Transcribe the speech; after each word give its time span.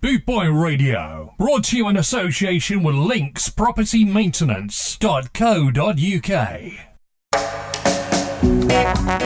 Bootboy 0.00 0.62
Radio, 0.62 1.34
brought 1.38 1.64
to 1.64 1.76
you 1.76 1.88
in 1.88 1.96
association 1.96 2.84
with 2.84 2.94
Links 2.94 3.48
Property 3.48 4.04
Maintenance.co.uk. 4.04 5.72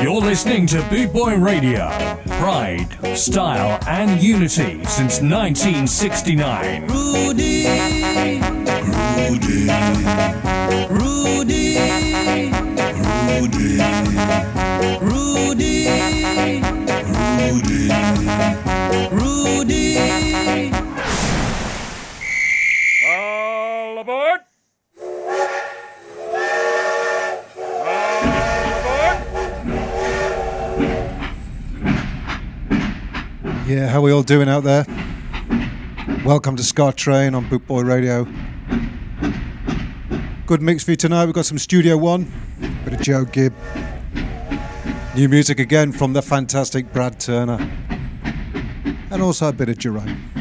You're 0.02 0.20
listening 0.22 0.66
to 0.68 0.78
Bootboy 0.78 1.44
Radio. 1.44 1.90
Pride, 2.38 2.96
style, 3.18 3.78
and 3.86 4.22
unity 4.22 4.82
since 4.86 5.20
1969. 5.20 6.86
Rudy, 6.86 7.66
Rudy, 9.28 9.68
Rudy, 10.88 11.76
Rudy, 13.36 13.78
Rudy, 15.02 15.71
Yeah, 33.72 33.88
how 33.88 34.02
we 34.02 34.12
all 34.12 34.22
doing 34.22 34.50
out 34.50 34.64
there? 34.64 34.84
Welcome 36.26 36.56
to 36.56 36.62
Scar 36.62 36.92
Train 36.92 37.34
on 37.34 37.46
Bootboy 37.46 37.86
Radio. 37.86 38.26
Good 40.44 40.60
mix 40.60 40.84
for 40.84 40.90
you 40.90 40.96
tonight. 40.98 41.24
We've 41.24 41.34
got 41.34 41.46
some 41.46 41.56
Studio 41.56 41.96
One, 41.96 42.30
bit 42.84 42.92
of 42.92 43.00
Joe 43.00 43.24
Gibb, 43.24 43.54
new 45.16 45.26
music 45.26 45.58
again 45.58 45.90
from 45.90 46.12
the 46.12 46.20
fantastic 46.20 46.92
Brad 46.92 47.18
Turner, 47.18 47.66
and 49.10 49.22
also 49.22 49.48
a 49.48 49.52
bit 49.54 49.70
of 49.70 49.78
Jerome. 49.78 50.31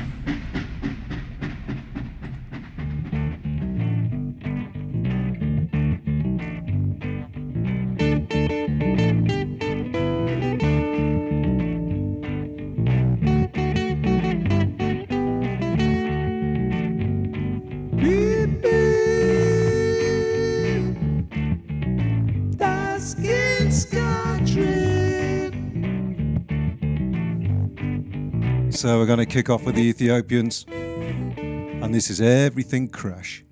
So 28.82 28.98
we're 28.98 29.06
going 29.06 29.20
to 29.20 29.28
kick 29.28 29.48
off 29.48 29.64
with 29.64 29.76
the 29.76 29.84
Ethiopians, 29.84 30.66
and 30.68 31.94
this 31.94 32.10
is 32.10 32.20
Everything 32.20 32.88
Crash. 32.88 33.46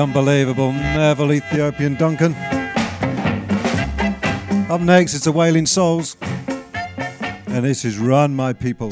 Unbelievable 0.00 0.72
Neville 0.72 1.34
Ethiopian 1.34 1.94
Duncan. 1.94 2.34
Up 4.70 4.80
next, 4.80 5.14
it's 5.14 5.24
the 5.24 5.32
Wailing 5.32 5.66
Souls, 5.66 6.16
and 7.48 7.64
this 7.64 7.84
is 7.84 7.98
Run 7.98 8.34
My 8.34 8.52
People. 8.54 8.90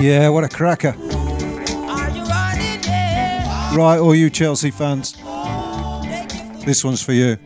Yeah, 0.00 0.30
what 0.30 0.44
a 0.44 0.48
cracker. 0.48 0.94
Right, 3.76 3.98
all 3.98 4.14
you 4.14 4.30
Chelsea 4.30 4.70
fans, 4.70 5.12
this 6.64 6.82
one's 6.82 7.02
for 7.02 7.12
you. 7.12 7.36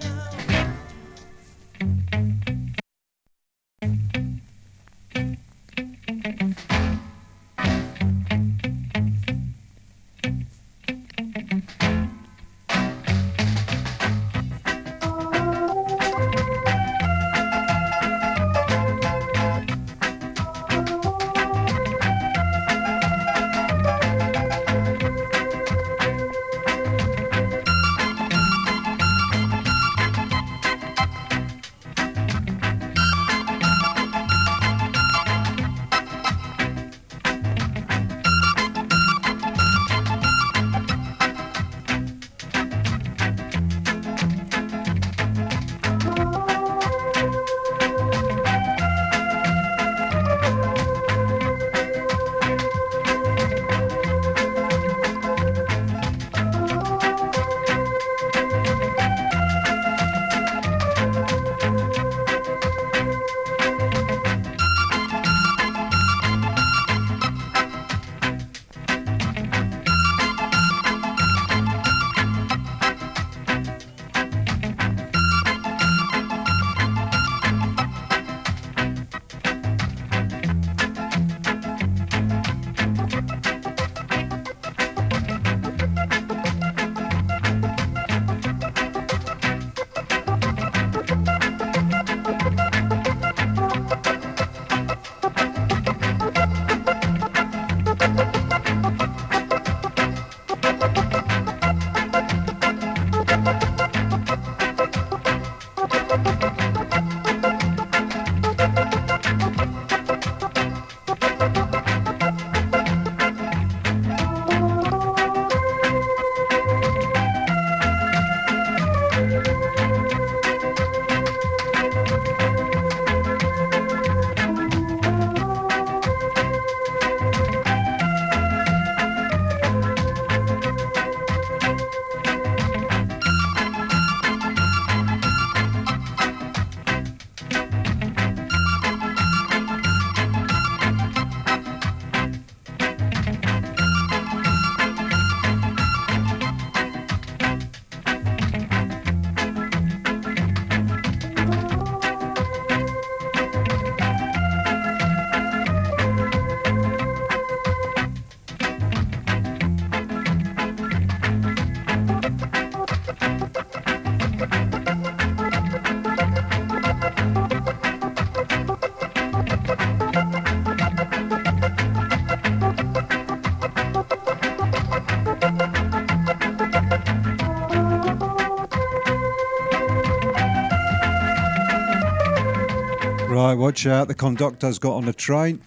Watch 183.55 183.87
out, 183.87 184.09
the 184.09 184.15
conductor's 184.15 184.79
got 184.79 184.95
on 184.95 185.05
the 185.05 185.13
train. 185.13 185.61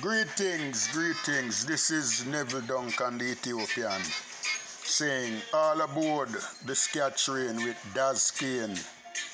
Greetings, 0.00 0.88
greetings. 0.92 1.66
This 1.66 1.90
is 1.90 2.24
Neville 2.26 2.60
Duncan, 2.62 3.18
the 3.18 3.32
Ethiopian, 3.32 4.00
saying 4.84 5.34
all 5.52 5.80
aboard 5.80 6.30
the 6.66 6.74
Scat 6.74 7.16
Train 7.16 7.56
with 7.56 7.76
Daz 7.94 8.30
Kane 8.30 8.76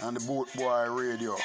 and 0.03 0.17
the 0.17 0.27
Boot 0.27 0.49
Boy 0.57 0.87
Radio. 0.91 1.37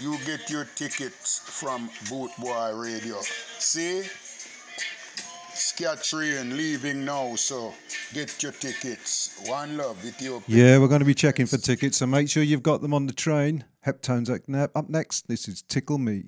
You 0.00 0.16
get 0.24 0.48
your 0.48 0.66
tickets 0.76 1.40
from 1.44 1.90
Boot 2.08 2.30
Boy 2.38 2.72
Radio. 2.74 3.20
See? 3.58 4.04
Scat 5.54 6.02
Train 6.04 6.56
leaving 6.56 7.04
now, 7.04 7.34
so 7.34 7.74
get 8.12 8.42
your 8.42 8.52
tickets. 8.52 8.95
One 9.48 9.76
love, 9.76 10.04
Ethiopia. 10.04 10.56
Yeah, 10.56 10.78
we're 10.78 10.88
going 10.88 11.00
to 11.00 11.06
be 11.06 11.14
checking 11.14 11.46
for 11.46 11.56
tickets, 11.58 11.98
so 11.98 12.06
make 12.06 12.28
sure 12.28 12.42
you've 12.42 12.62
got 12.62 12.80
them 12.82 12.92
on 12.92 13.06
the 13.06 13.12
train. 13.12 13.64
Heptones 13.86 14.28
up 14.28 14.48
ne- 14.48 14.68
up 14.74 14.88
next. 14.88 15.28
This 15.28 15.46
is 15.48 15.62
Tickle 15.62 15.98
Me. 15.98 16.24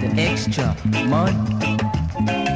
the 0.00 0.08
extra 0.20 0.76
money. 1.06 2.55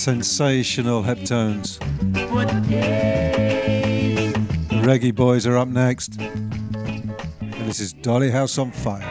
Sensational 0.00 1.02
Heptones. 1.02 1.78
The 4.68 4.76
Reggae 4.76 5.14
Boys 5.14 5.46
are 5.46 5.58
up 5.58 5.68
next. 5.68 6.18
And 6.18 7.68
this 7.68 7.80
is 7.80 7.92
Dolly 7.92 8.30
House 8.30 8.56
on 8.56 8.70
Fire. 8.72 9.09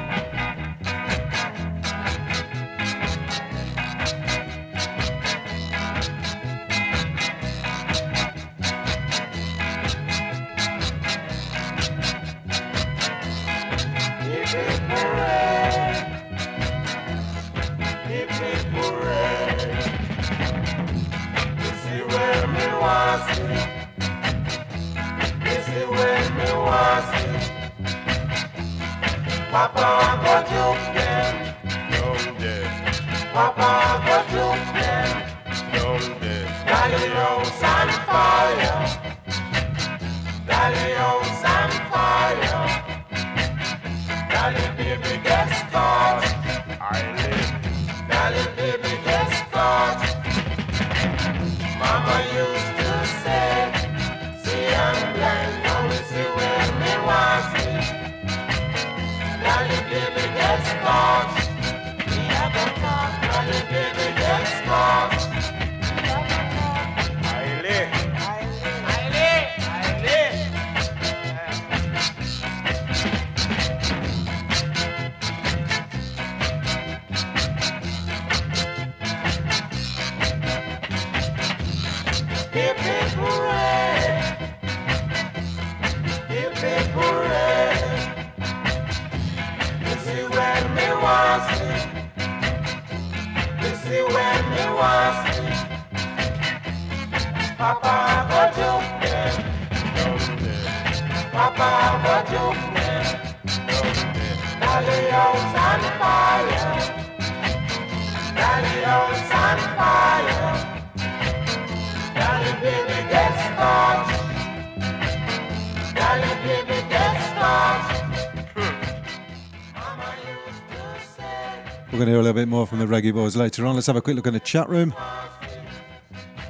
We're 121.91 121.97
going 121.97 122.05
to 122.05 122.11
hear 122.11 122.19
a 122.19 122.23
little 122.23 122.33
bit 122.33 122.47
more 122.47 122.67
from 122.67 122.77
the 122.77 122.85
Reggae 122.85 123.11
Boys 123.11 123.35
later 123.35 123.65
on. 123.65 123.73
Let's 123.73 123.87
have 123.87 123.95
a 123.95 124.01
quick 124.01 124.15
look 124.15 124.27
in 124.27 124.33
the 124.33 124.39
chat 124.39 124.69
room. 124.69 124.93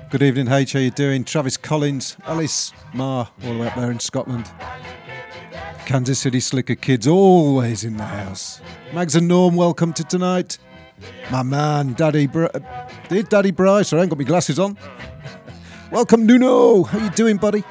Good 0.09 0.21
evening, 0.21 0.49
H. 0.49 0.73
How 0.73 0.79
you 0.79 0.91
doing? 0.91 1.23
Travis 1.23 1.55
Collins, 1.55 2.17
Alice 2.25 2.73
Ma, 2.93 3.19
all 3.19 3.53
the 3.53 3.57
way 3.57 3.67
up 3.67 3.75
there 3.75 3.89
in 3.89 4.01
Scotland. 4.01 4.51
Kansas 5.85 6.19
City 6.19 6.41
Slicker 6.41 6.75
Kids, 6.75 7.07
always 7.07 7.85
in 7.85 7.95
the 7.95 8.03
house. 8.03 8.59
Mags 8.93 9.15
and 9.15 9.29
Norm, 9.29 9.55
welcome 9.55 9.93
to 9.93 10.03
tonight. 10.03 10.57
My 11.31 11.43
man, 11.43 11.93
Daddy, 11.93 12.27
Br- 12.27 12.47
uh, 12.53 13.21
Daddy 13.29 13.51
Bryce. 13.51 13.93
I 13.93 13.99
ain't 13.99 14.09
got 14.09 14.19
my 14.19 14.25
glasses 14.25 14.59
on. 14.59 14.77
welcome, 15.91 16.25
Nuno. 16.25 16.83
How 16.83 16.99
you 16.99 17.11
doing, 17.11 17.37
buddy? 17.37 17.63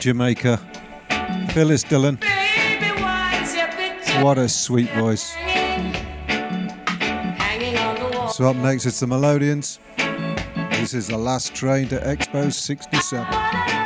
Jamaica, 0.00 0.56
Phyllis 1.50 1.82
Dillon. 1.82 2.18
What 4.22 4.38
a 4.38 4.48
sweet 4.48 4.90
voice. 4.92 5.30
So, 8.34 8.48
up 8.48 8.56
next, 8.56 8.86
it's 8.86 9.00
the 9.00 9.06
Melodians. 9.06 9.78
This 10.70 10.94
is 10.94 11.08
the 11.08 11.18
last 11.18 11.54
train 11.54 11.88
to 11.88 12.00
Expo 12.00 12.50
67. 12.50 13.79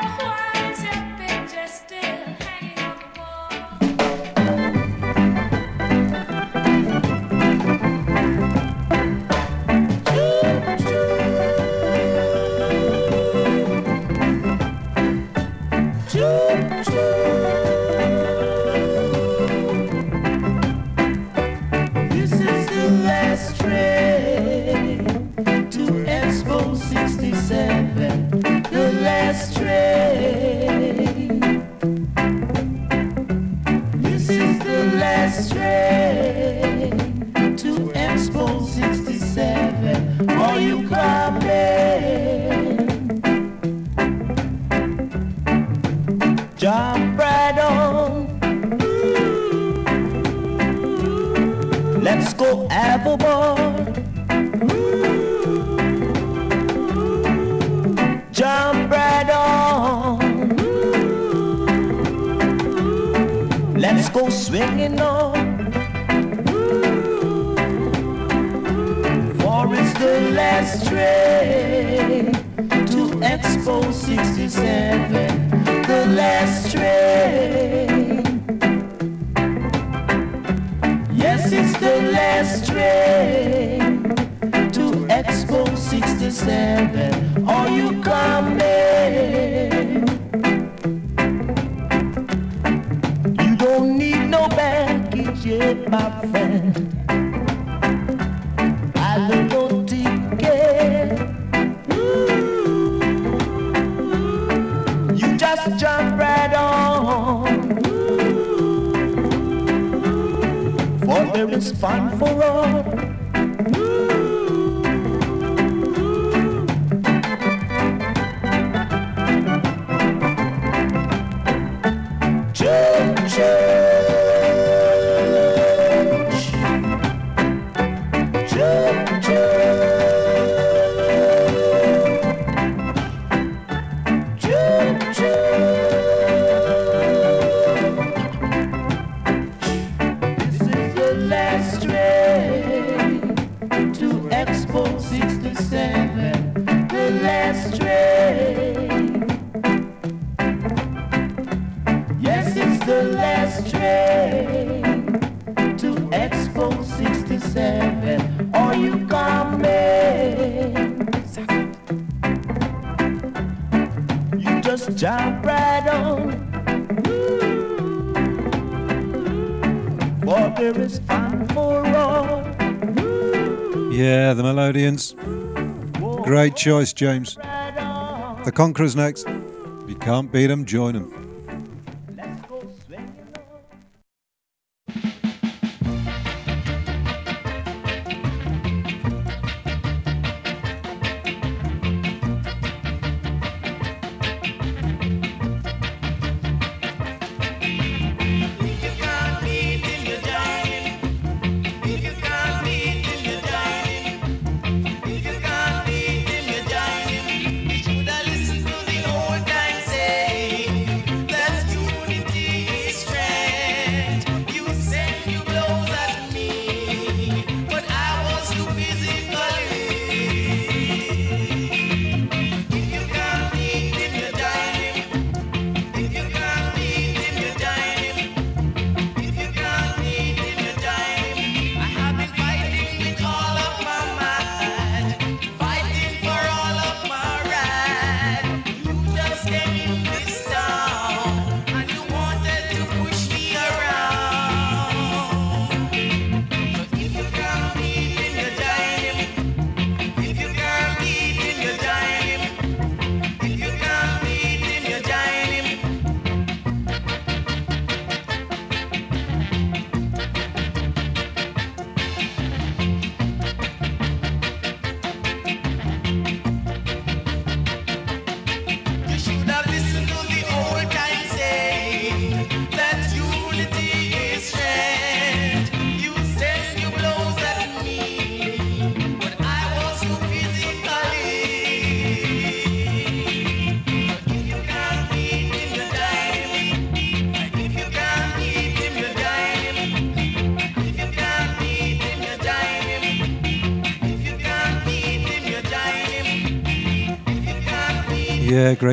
Great 176.23 176.57
choice, 176.57 176.93
James. 176.93 177.35
The 177.37 178.53
Conquerors 178.55 178.97
next. 178.97 179.27
If 179.27 179.89
you 179.91 179.97
can't 179.97 180.33
beat 180.33 180.47
them, 180.47 180.65
join 180.65 180.95
them. 180.95 181.24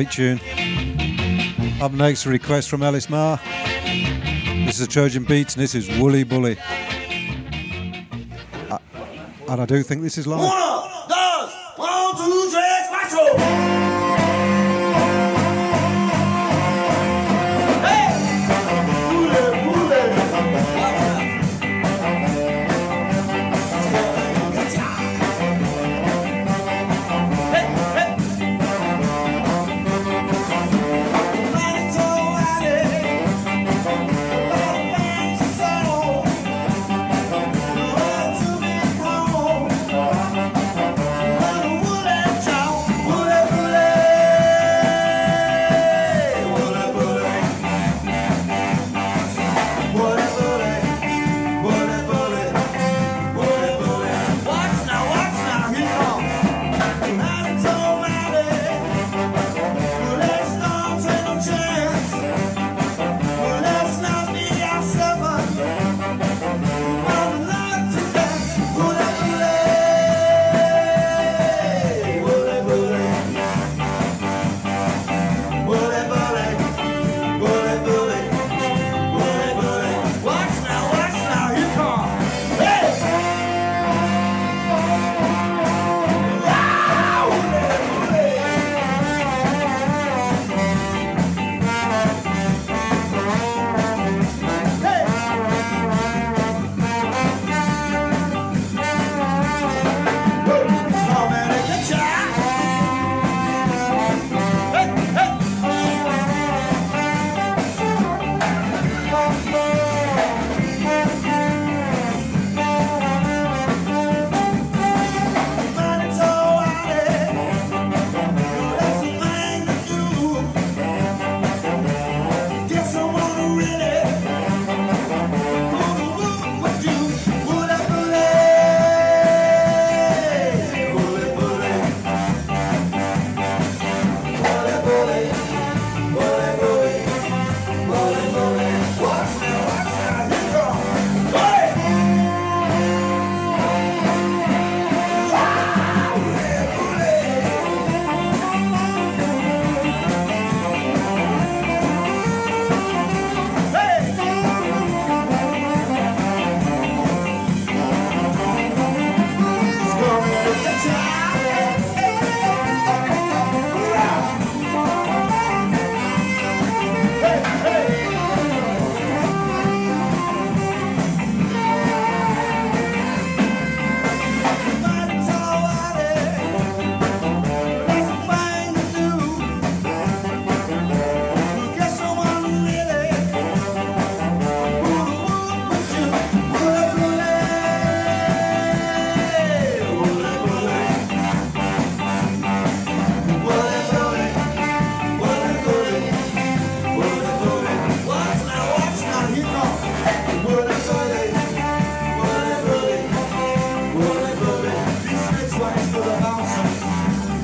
great 0.04 0.10
tune. 0.12 0.40
Up 1.80 1.92
next, 1.92 2.26
a 2.26 2.28
request 2.28 2.68
from 2.68 2.82
Alice 2.82 3.08
Marr. 3.08 3.40
This 4.66 4.80
is 4.80 4.88
Trojan 4.88 5.24
Beats, 5.24 5.54
and 5.54 5.62
this 5.62 5.74
is 5.74 5.88
Woolly 5.98 6.24
Bully. 6.24 6.56
I, 8.70 8.78
and 9.48 9.60
I 9.60 9.66
do 9.66 9.82
think 9.82 10.02
this 10.02 10.18
is 10.18 10.26
live. 10.26 10.81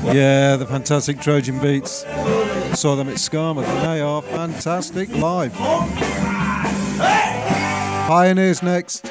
Yeah, 0.13 0.55
the 0.55 0.65
fantastic 0.65 1.19
Trojan 1.21 1.59
Beats. 1.59 1.99
Saw 2.73 2.95
them 2.95 3.09
at 3.09 3.17
Skamouth 3.17 3.63
and 3.63 3.85
they 3.85 4.01
are 4.01 4.23
fantastic 4.23 5.07
live. 5.09 5.53
Pioneers 8.07 8.63
next. 8.63 9.03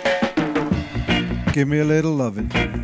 Give 1.53 1.69
me 1.69 1.79
a 1.79 1.85
little 1.85 2.13
loving. 2.13 2.78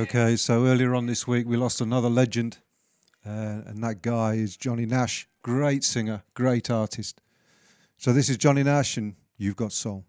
Okay, 0.00 0.34
so 0.36 0.64
earlier 0.64 0.94
on 0.94 1.04
this 1.04 1.28
week, 1.28 1.46
we 1.46 1.58
lost 1.58 1.82
another 1.82 2.08
legend, 2.08 2.56
uh, 3.26 3.60
and 3.66 3.84
that 3.84 4.00
guy 4.00 4.32
is 4.32 4.56
Johnny 4.56 4.86
Nash. 4.86 5.28
Great 5.42 5.84
singer, 5.84 6.22
great 6.32 6.70
artist. 6.70 7.20
So 7.98 8.14
this 8.14 8.30
is 8.30 8.38
Johnny 8.38 8.62
Nash, 8.62 8.96
and 8.96 9.14
you've 9.36 9.56
got 9.56 9.72
soul. 9.72 10.06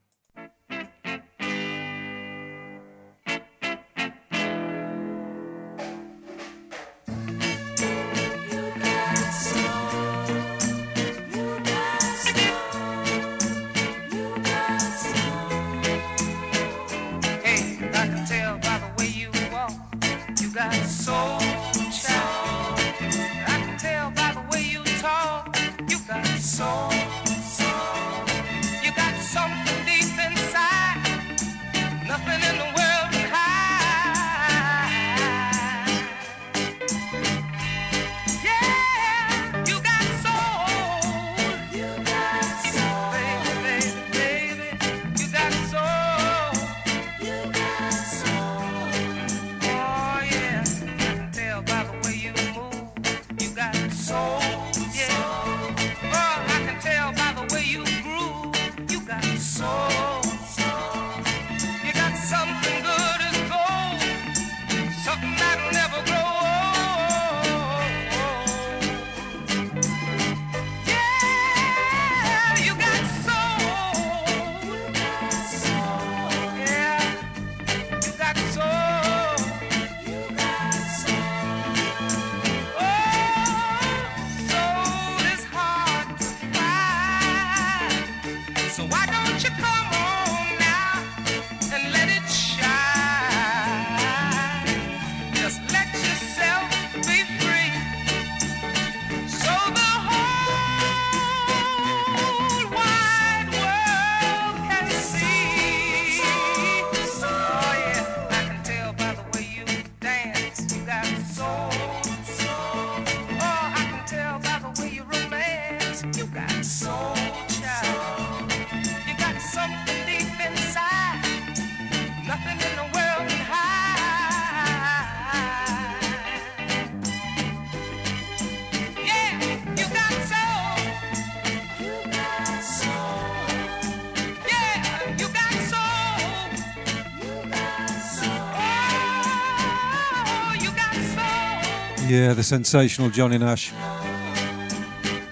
Yeah, 142.32 142.36
the 142.36 142.44
sensational 142.44 143.10
Johnny 143.10 143.38
Nash. 143.38 143.74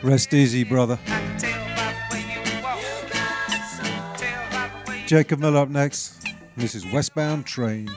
Rest 0.03 0.33
easy, 0.33 0.65
brother. 0.65 0.99
Jacob 5.07 5.39
Miller 5.39 5.59
up 5.59 5.69
next. 5.69 6.27
This 6.57 6.75
is 6.75 6.85
Westbound 6.91 7.45
Train. 7.45 7.89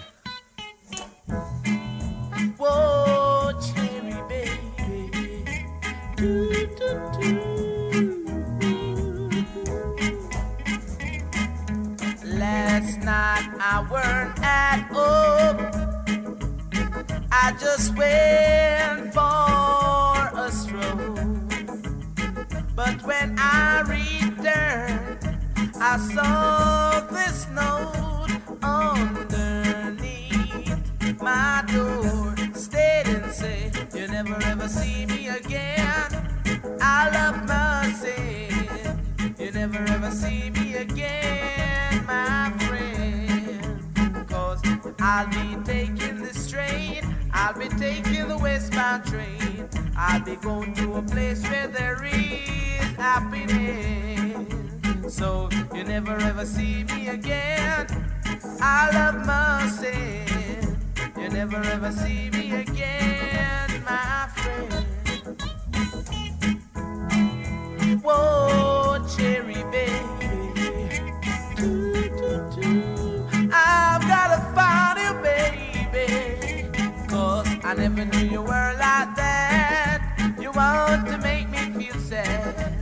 want 80.54 81.06
to 81.08 81.18
make 81.18 81.48
me 81.48 81.70
feel 81.72 81.94
sad. 82.00 82.74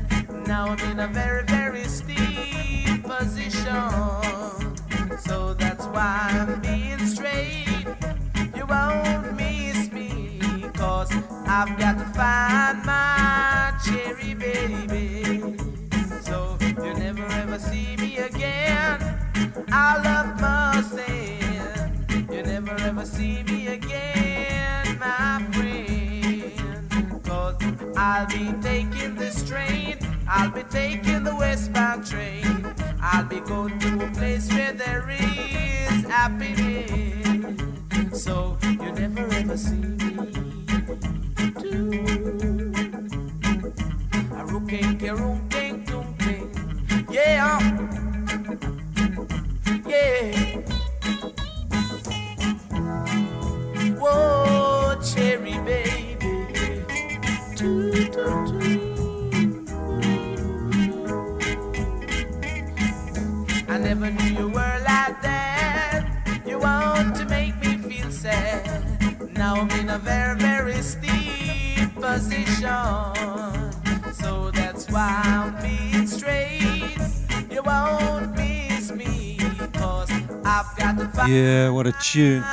Now 0.47 0.67
I'm 0.71 0.91
in 0.91 1.01
a 1.01 1.07
very, 1.09 1.45
very 1.45 1.85
steep 1.85 3.05
position. 3.05 3.91
So 5.19 5.55
that's 5.55 5.87
why 5.87 6.29
I'm 6.33 6.61
being 6.61 6.99
straight. 7.07 7.87
You 8.57 8.67
won't 8.67 9.37
miss 9.37 9.91
me, 9.93 10.41
cause 10.75 11.13
I've 11.47 11.79
got 11.79 12.00
I'll 28.13 28.27
be 28.27 28.53
taking 28.61 29.15
this 29.15 29.49
train, 29.49 29.97
I'll 30.29 30.51
be 30.51 30.65
taking 30.65 31.23
the 31.23 31.33
westbound 31.33 32.05
train. 32.05 32.67
I'll 33.01 33.25
be 33.25 33.39
going 33.39 33.79
to 33.79 34.05
a 34.05 34.11
place 34.11 34.53
where 34.53 34.73
there 34.73 35.09
is 35.11 36.05
happiness. 36.09 37.61
So 38.13 38.59
you 38.65 38.91
never 38.91 39.33
ever 39.33 39.57
see 39.57 39.77
me 39.77 40.17
do. 41.61 42.05
A 44.35 44.45
rooking, 44.45 44.99
yeah, 47.13 47.61
yeah. 49.87 50.50
Yeah, 81.29 81.71
what 81.71 81.87
a 81.87 81.93
tune. 81.93 82.45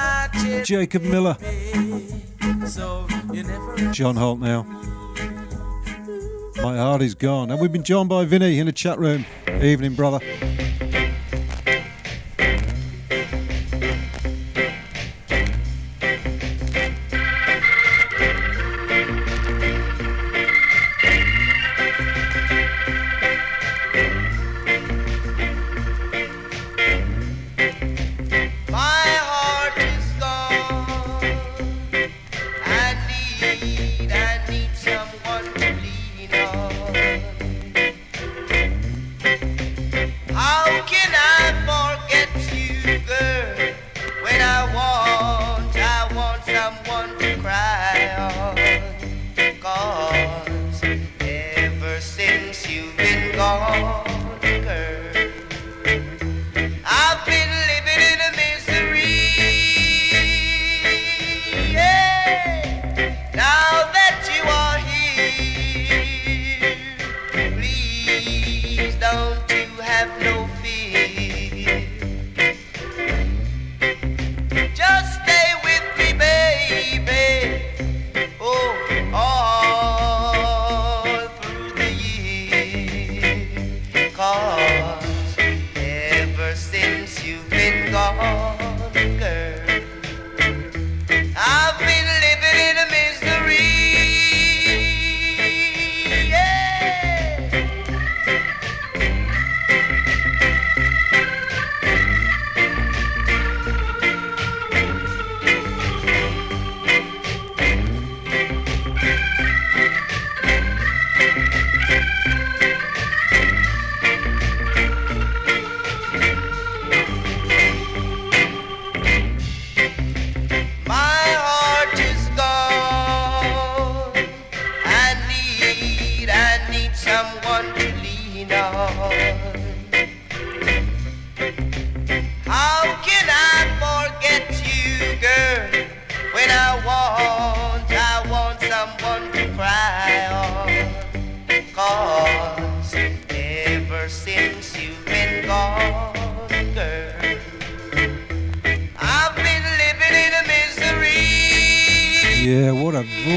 Jacob 0.64 1.04
Miller. 1.04 1.38
John 3.92 4.16
Holt 4.16 4.40
now. 4.40 4.64
My 6.58 6.76
heart 6.76 7.02
is 7.02 7.16
gone. 7.16 7.52
And 7.52 7.62
we've 7.62 7.72
been 7.72 7.84
joined 7.84 8.10
by 8.10 8.26
Vinny 8.26 8.60
in 8.60 8.66
the 8.66 8.72
chat 8.72 9.00
room. 9.00 9.26
Evening, 9.62 9.94
brother. 9.94 10.20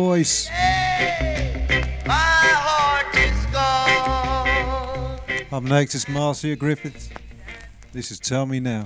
voice. 0.00 0.48
Hey, 0.48 1.84
Up 5.52 5.62
next 5.62 6.08
Marcia 6.08 6.56
Griffiths. 6.56 7.10
This 7.92 8.10
is 8.10 8.18
Tell 8.18 8.46
Me 8.46 8.60
Now. 8.60 8.84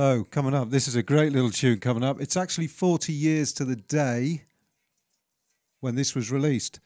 So, 0.00 0.24
coming 0.24 0.54
up, 0.54 0.70
this 0.70 0.88
is 0.88 0.96
a 0.96 1.02
great 1.02 1.30
little 1.30 1.50
tune 1.50 1.78
coming 1.78 2.02
up. 2.02 2.22
It's 2.22 2.34
actually 2.34 2.68
40 2.68 3.12
years 3.12 3.52
to 3.52 3.66
the 3.66 3.76
day 3.76 4.44
when 5.80 5.94
this 5.94 6.14
was 6.14 6.30
released. 6.30 6.80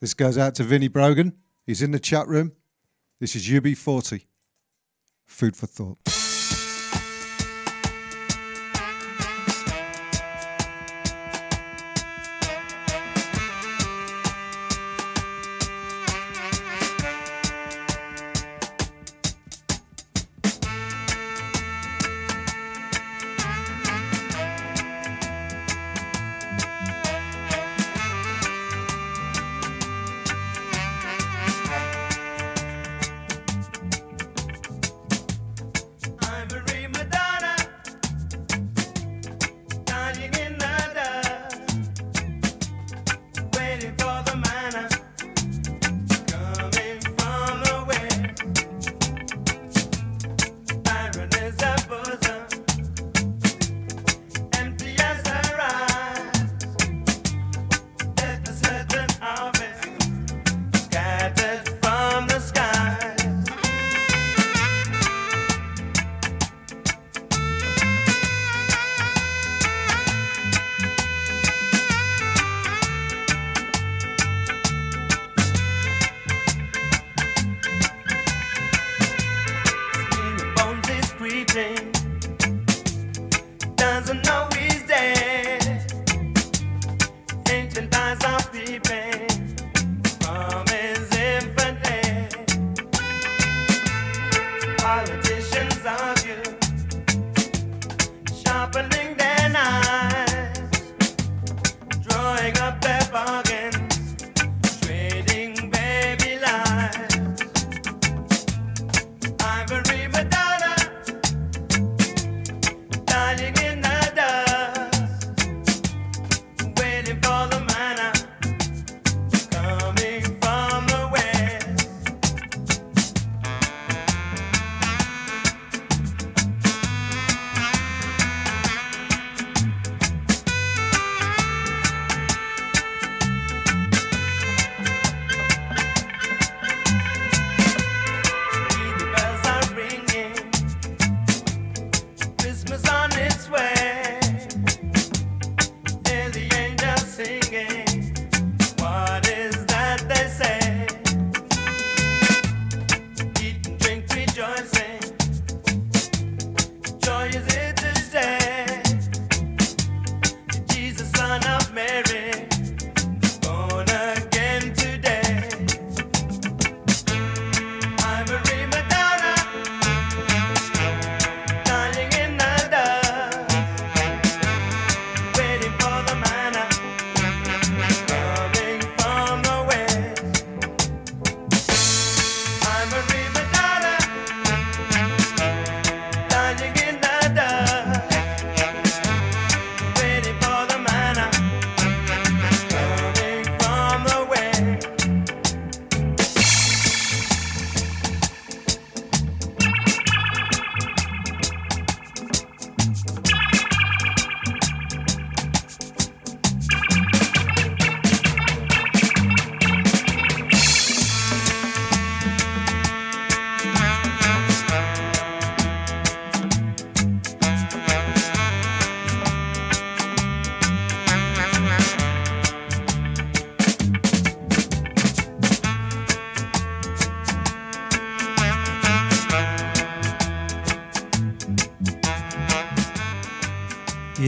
This 0.00 0.14
goes 0.14 0.36
out 0.36 0.56
to 0.56 0.64
Vinnie 0.64 0.88
Brogan. 0.88 1.34
He's 1.64 1.80
in 1.80 1.92
the 1.92 2.00
chat 2.00 2.26
room. 2.26 2.50
This 3.20 3.36
is 3.36 3.46
UB40. 3.46 4.24
Food 5.26 5.54
for 5.54 5.68
thought. 5.68 6.07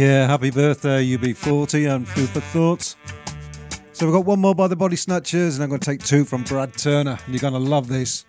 Yeah, 0.00 0.26
happy 0.26 0.50
birthday, 0.50 1.04
UB40 1.04 1.94
and 1.94 2.08
Food 2.08 2.30
for 2.30 2.40
Thoughts. 2.40 2.96
So 3.92 4.06
we've 4.06 4.14
got 4.14 4.24
one 4.24 4.38
more 4.38 4.54
by 4.54 4.66
the 4.66 4.74
Body 4.74 4.96
Snatchers, 4.96 5.56
and 5.56 5.62
I'm 5.62 5.68
going 5.68 5.78
to 5.78 5.84
take 5.84 6.02
two 6.02 6.24
from 6.24 6.42
Brad 6.44 6.72
Turner. 6.72 7.18
And 7.22 7.34
you're 7.34 7.40
going 7.42 7.52
to 7.52 7.58
love 7.58 7.86
this. 7.86 8.24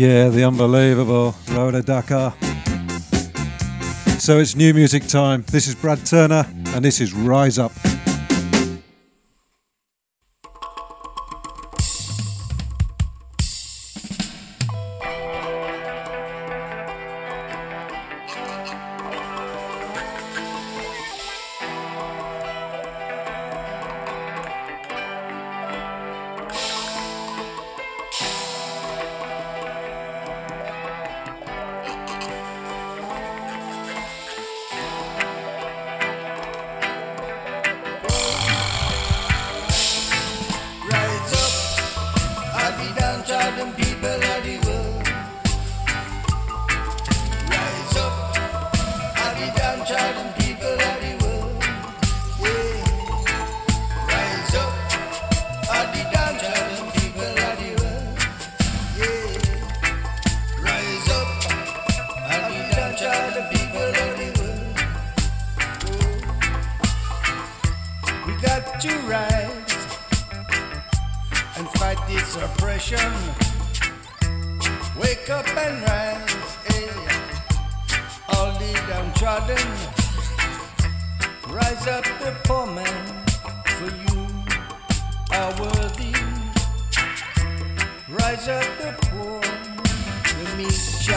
Yeah, 0.00 0.30
the 0.30 0.44
unbelievable 0.44 1.34
Rhoda 1.50 1.82
Dakar. 1.82 2.32
So 4.18 4.38
it's 4.38 4.56
new 4.56 4.72
music 4.72 5.06
time. 5.06 5.44
This 5.48 5.68
is 5.68 5.74
Brad 5.74 6.06
Turner, 6.06 6.46
and 6.68 6.82
this 6.82 7.02
is 7.02 7.12
Rise 7.12 7.58
Up. 7.58 7.72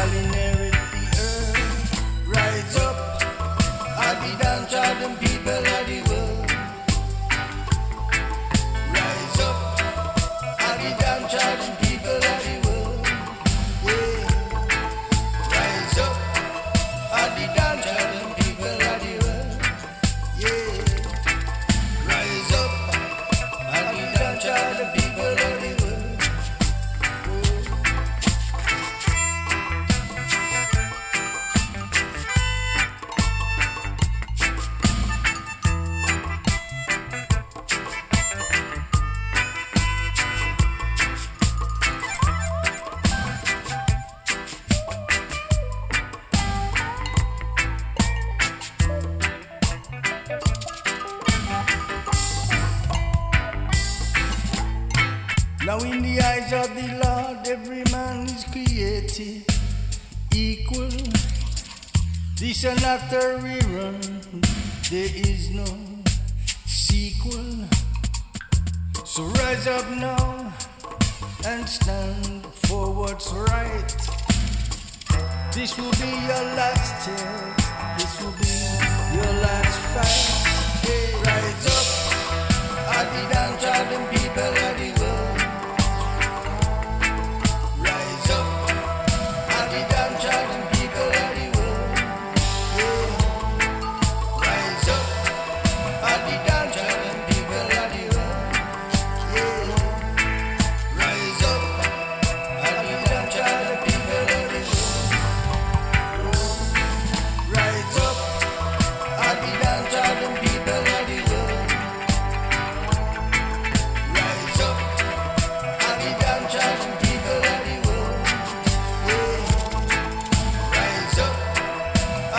darling. 0.03 0.32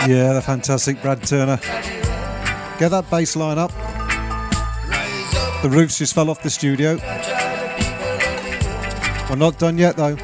Yeah, 0.07 0.33
the 0.33 0.41
fantastic 0.41 1.01
Brad 1.01 1.23
Turner. 1.23 1.57
Get 2.77 2.89
that 2.89 3.09
bass 3.09 3.35
line 3.35 3.57
up. 3.57 3.71
The 5.63 5.69
roofs 5.69 5.97
just 5.97 6.13
fell 6.13 6.29
off 6.29 6.43
the 6.43 6.49
studio. 6.51 6.97
We're 9.27 9.35
not 9.35 9.57
done 9.57 9.79
yet 9.79 9.97
though. 9.97 10.15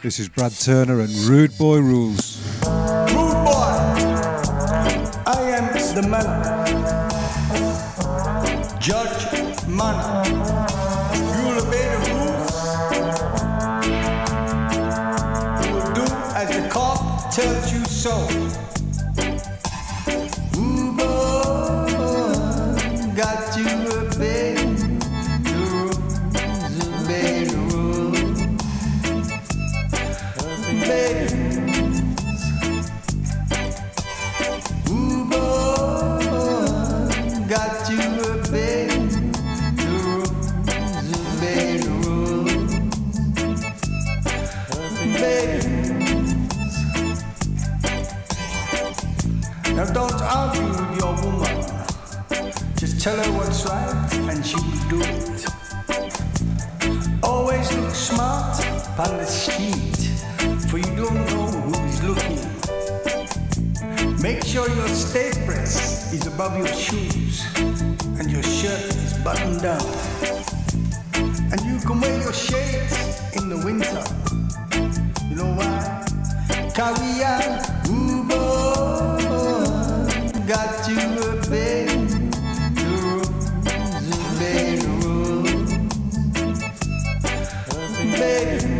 This 0.00 0.20
is 0.20 0.28
Brad 0.28 0.52
Turner 0.52 1.00
and 1.00 1.12
Rude 1.26 1.58
Boy 1.58 1.78
Rules. 1.78 2.40
Rude 2.62 3.44
Boy! 3.44 3.72
I 5.26 5.40
am 5.56 5.72
the 5.96 6.02
man. 6.08 6.42
Judge 8.80 9.66
Manor. 9.66 10.61
soul. 18.02 18.41
Obey 88.12 88.71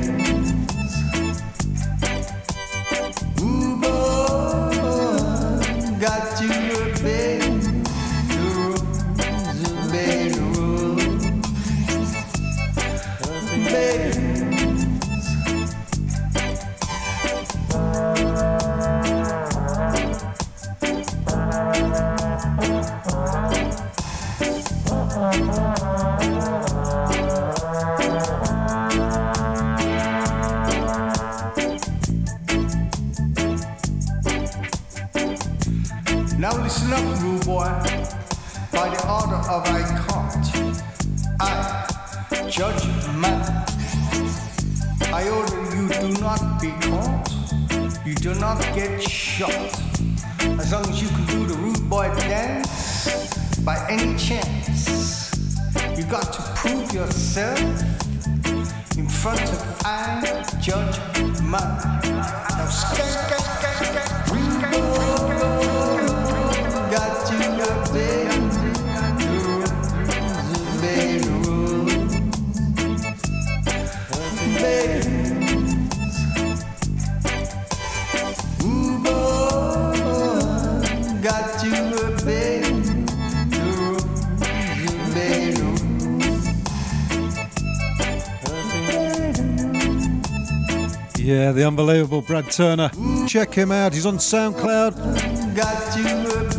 Turner. 92.53 92.91
Check 93.27 93.55
him 93.55 93.73
out. 93.73 93.95
He's 93.95 94.07
on 94.07 94.19
SoundCloud. 94.19 94.93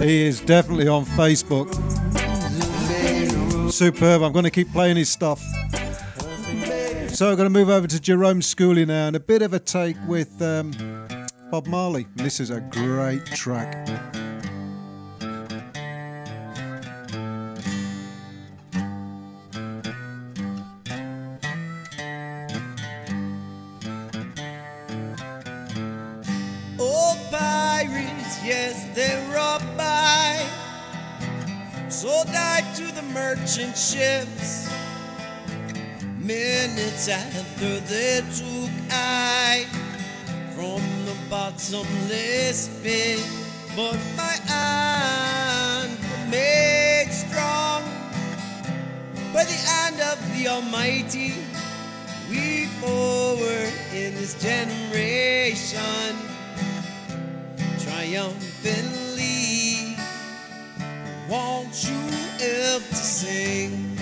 He 0.02 0.24
is 0.24 0.42
definitely 0.42 0.88
on 0.88 1.06
Facebook. 1.06 1.72
Superb. 3.72 4.24
I'm 4.24 4.34
going 4.34 4.44
to 4.44 4.52
keep 4.52 4.72
playing 4.72 4.98
his 4.98 5.10
stuff. 5.10 5.40
So 7.10 7.30
I'm 7.30 7.36
going 7.36 7.46
to 7.46 7.50
move 7.50 7.70
over 7.70 7.86
to 7.86 8.00
Jerome 8.00 8.42
Schooley 8.42 8.88
now 8.88 9.08
and 9.08 9.16
a 9.16 9.20
bit 9.20 9.44
of 9.44 9.54
a 9.54 9.60
take 9.60 9.96
with 10.08 10.42
um, 10.42 10.72
Bob 11.52 11.68
Marley. 11.68 12.08
This 12.16 12.40
is 12.40 12.50
a 12.50 12.60
great 12.60 13.26
track. 13.28 13.88
Ships. 33.54 34.68
Minutes 36.18 37.08
after 37.08 37.80
they 37.82 38.24
took 38.34 38.72
I 38.90 39.68
from 40.56 40.82
the 41.06 41.16
bottomless 41.30 42.70
pit, 42.82 43.22
but 43.76 44.00
my 44.18 44.36
hand 44.50 46.00
make 46.32 47.12
strong 47.12 47.84
by 49.32 49.44
the 49.44 49.60
hand 49.70 50.02
of 50.02 50.18
the 50.36 50.48
Almighty. 50.48 51.36
We 52.32 52.66
forward 52.82 53.72
in 53.94 54.16
this 54.16 54.34
generation 54.42 56.18
triumphantly. 57.78 59.96
Won't 61.30 61.88
you 61.88 62.13
to 62.44 62.96
sing 62.96 63.98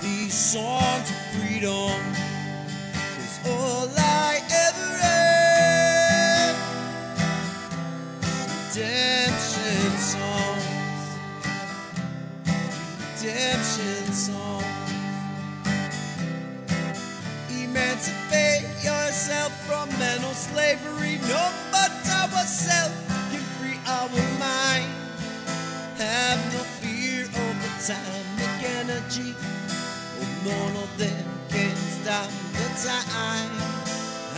these 0.00 0.34
songs 0.34 1.10
of 1.10 1.16
freedom? 1.32 1.98
Is 3.18 3.40
all 3.46 3.88
I 3.96 4.40
ever 4.66 4.90
had. 4.98 6.54
Redemption 8.68 9.92
songs, 9.98 10.66
redemption 13.22 14.12
songs. 14.12 14.64
Emancipate 17.50 18.68
yourself 18.84 19.52
from 19.66 19.88
mental 19.98 20.34
slavery. 20.34 21.18
No 21.28 21.52
but 21.70 21.90
ourselves 22.10 23.01
atomic 27.82 28.62
energy. 28.62 29.34
Oh, 29.40 30.26
none 30.46 30.82
of 30.84 30.98
them 30.98 31.24
can 31.48 31.74
stop 31.74 32.30
the 32.54 32.66
time. 32.86 33.50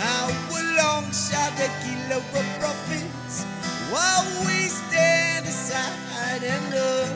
How 0.01 0.29
long 0.79 1.05
shall 1.13 1.51
they 1.59 1.69
kill 1.85 2.17
our 2.17 2.45
prophets 2.59 3.45
while 3.93 4.25
we 4.47 4.69
stand 4.69 5.45
aside 5.45 6.43
and 6.43 6.65
look? 6.73 7.13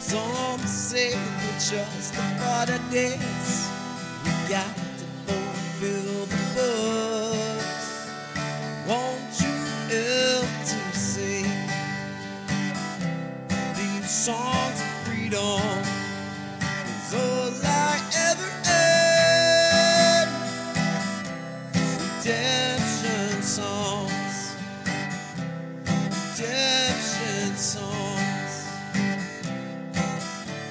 Some 0.00 0.60
say 0.60 1.12
we're 1.12 1.58
just 1.60 2.14
a 2.14 2.22
part 2.40 2.70
of 2.70 2.90
this. 2.90 3.68
We 4.24 4.30
got 4.48 4.74
to 4.76 5.04
fulfill 5.26 6.15
songs 14.16 14.80
of 14.80 14.86
freedom? 15.04 15.60
Is 17.04 17.12
all 17.14 17.52
I 17.62 18.00
ever 18.30 18.50
had. 18.64 20.26
Redemption 22.24 23.42
songs. 23.42 24.56
Redemption 25.84 27.56
songs. 27.56 28.52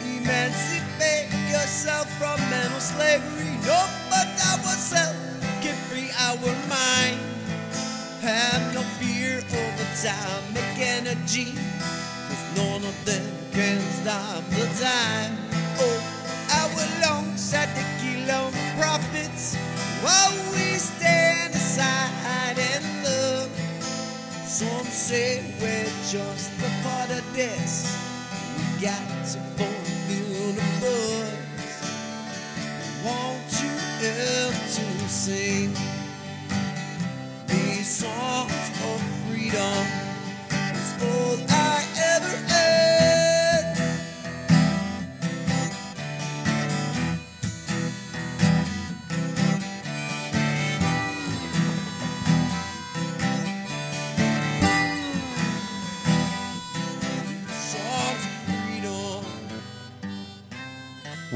Emancipate 0.02 1.30
yourself 1.48 2.10
from 2.18 2.40
mental 2.50 2.80
slavery. 2.80 3.54
No, 3.62 3.88
but 4.10 4.28
ourselves 4.50 5.20
can 5.62 5.76
free 5.88 6.10
our 6.18 6.56
mind. 6.68 7.22
Have 8.22 8.74
no 8.74 8.82
fear 8.98 9.38
of 9.38 9.74
atomic 9.86 10.80
energy. 10.80 11.54
None 12.56 12.86
of 12.86 13.06
them 13.06 13.26
can 13.52 13.82
stop 13.82 14.44
the 14.52 14.66
time. 14.80 15.36
Oh, 15.78 16.00
our 16.56 16.72
alongside 16.88 17.68
the 17.76 17.84
killer 18.00 18.50
prophets 18.80 19.56
while 20.02 20.32
we 20.54 20.78
stand 20.80 21.54
aside 21.54 22.58
and 22.58 22.86
look. 23.04 23.52
Some 24.46 24.86
say 24.86 25.44
we're 25.60 25.92
just 26.10 26.52
a 26.62 26.72
part 26.88 27.12
of 27.12 27.24
this. 27.34 27.92
We 28.56 28.86
got 28.86 29.06
to 29.32 29.40
fulfill 29.58 30.54
the 30.54 30.68
buzz. 30.80 31.36
Want 33.04 33.52
you 33.62 33.76
help 34.00 34.54
to 34.54 35.10
sing 35.10 35.74
these 37.48 37.90
songs 37.90 38.54
of 38.86 39.02
freedom? 39.28 40.05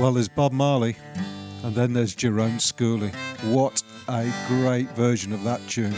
Well, 0.10 0.16
there's 0.16 0.28
Bob 0.28 0.54
Marley, 0.54 0.96
and 1.62 1.76
then 1.76 1.94
there's 1.94 2.16
Jerome 2.16 2.58
Schooley. 2.58 3.14
What 3.54 3.84
a 4.08 4.28
great 4.48 4.90
version 4.96 5.34
of 5.34 5.44
that 5.44 5.62
tune. 5.68 5.94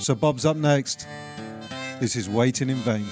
So, 0.00 0.14
Bob's 0.14 0.44
up 0.44 0.58
next. 0.58 1.08
This 1.98 2.14
is 2.14 2.28
Waiting 2.28 2.68
in 2.68 2.76
Vain. 2.76 3.06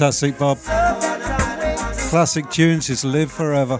Fantastic, 0.00 0.38
Bob. 0.38 0.56
Classic 2.08 2.48
tunes 2.48 2.88
is 2.88 3.04
Live 3.04 3.30
Forever. 3.30 3.78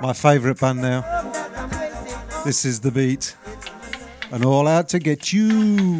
My 0.00 0.14
favourite 0.14 0.58
band 0.58 0.80
now. 0.80 1.02
This 2.42 2.64
is 2.64 2.80
The 2.80 2.90
Beat. 2.90 3.36
And 4.32 4.42
all 4.46 4.66
out 4.66 4.88
to 4.88 4.98
get 4.98 5.34
you. 5.34 5.98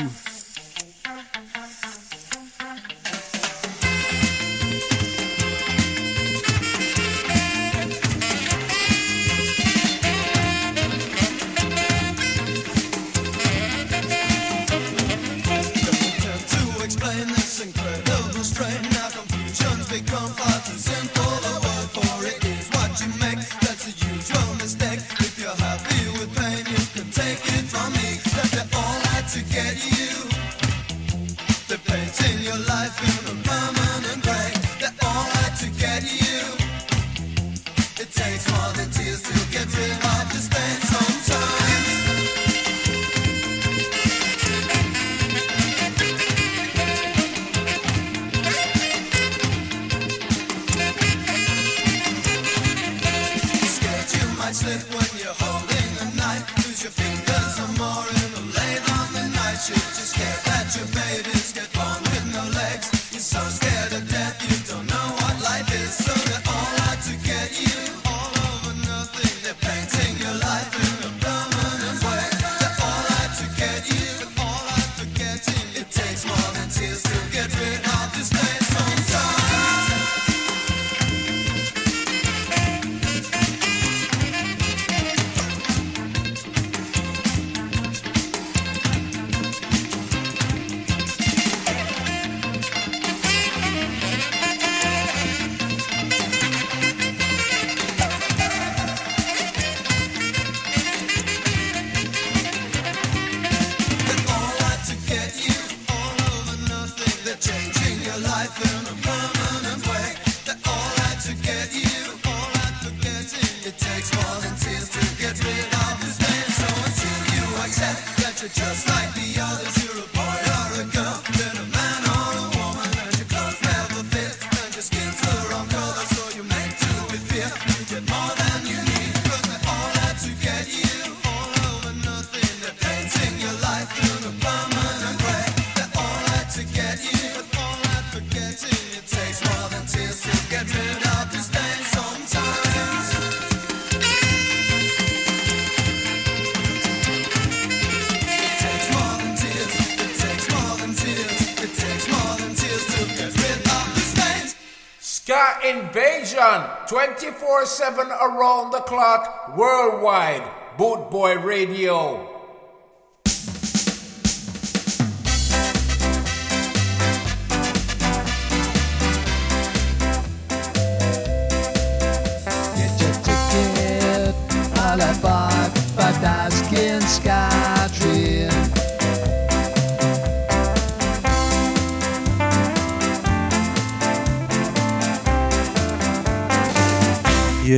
24 157.55 157.67
7 157.67 158.11
around 158.11 158.73
the 158.73 158.81
clock 158.81 159.57
worldwide. 159.57 160.43
Boot 160.77 161.09
Boy 161.09 161.39
Radio. 161.39 162.34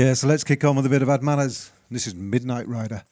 Yeah, 0.07 0.14
so 0.14 0.28
let's 0.28 0.44
kick 0.44 0.62
on 0.62 0.76
with 0.76 0.86
a 0.86 0.88
bit 0.88 1.02
of 1.02 1.09
Bad 1.09 1.24
Manners. 1.24 1.72
This 1.90 2.07
is 2.07 2.14
Midnight 2.14 2.68
Rider. 2.68 3.02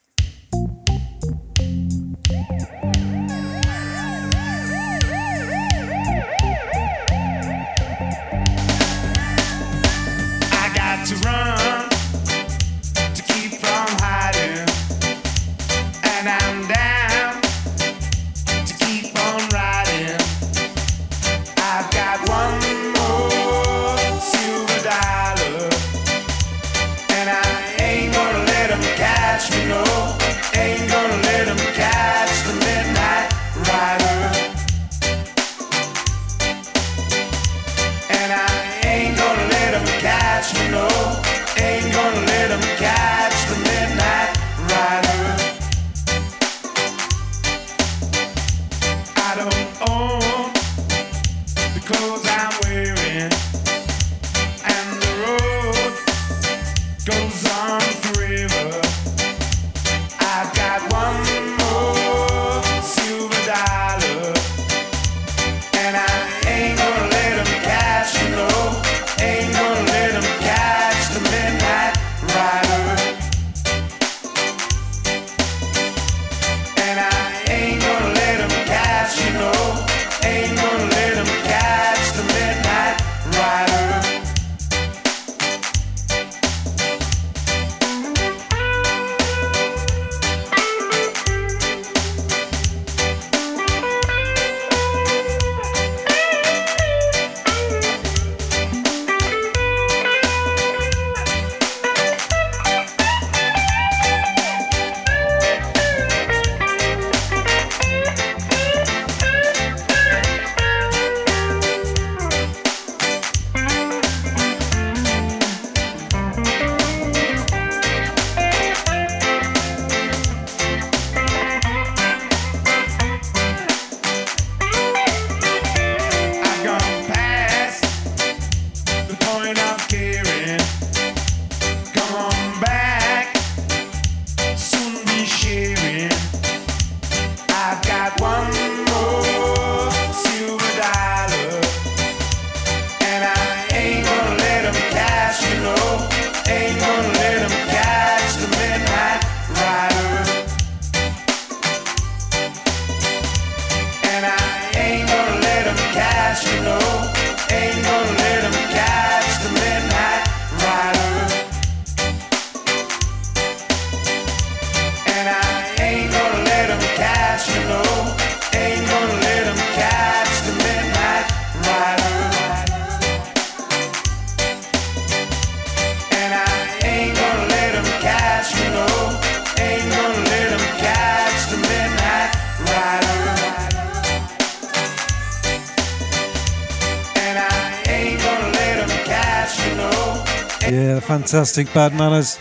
fantastic 191.34 191.74
Bad 191.74 191.92
Manners. 191.94 192.38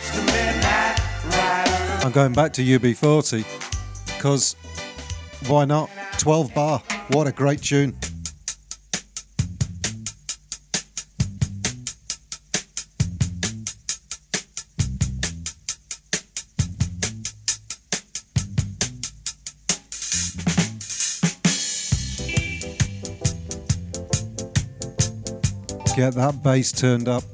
I'm 2.04 2.12
going 2.12 2.32
back 2.32 2.52
to 2.52 2.62
UB40 2.62 3.44
because 4.06 4.54
why 5.48 5.64
not? 5.64 5.90
12 6.18 6.54
bar, 6.54 6.80
what 7.08 7.26
a 7.26 7.32
great 7.32 7.60
tune. 7.60 7.98
Get 25.96 26.14
that 26.14 26.40
bass 26.44 26.70
turned 26.70 27.08
up. 27.08 27.24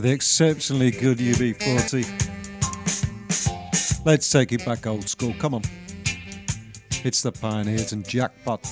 the 0.00 0.10
exceptionally 0.10 0.90
good 0.90 1.18
UB40. 1.18 2.04
Let's 4.04 4.30
take 4.30 4.52
it 4.52 4.64
back 4.64 4.86
old 4.86 5.08
school, 5.08 5.34
come 5.38 5.54
on. 5.54 5.62
It's 7.04 7.22
the 7.22 7.32
Pioneers 7.32 7.92
and 7.92 8.06
Jackpot. 8.06 8.66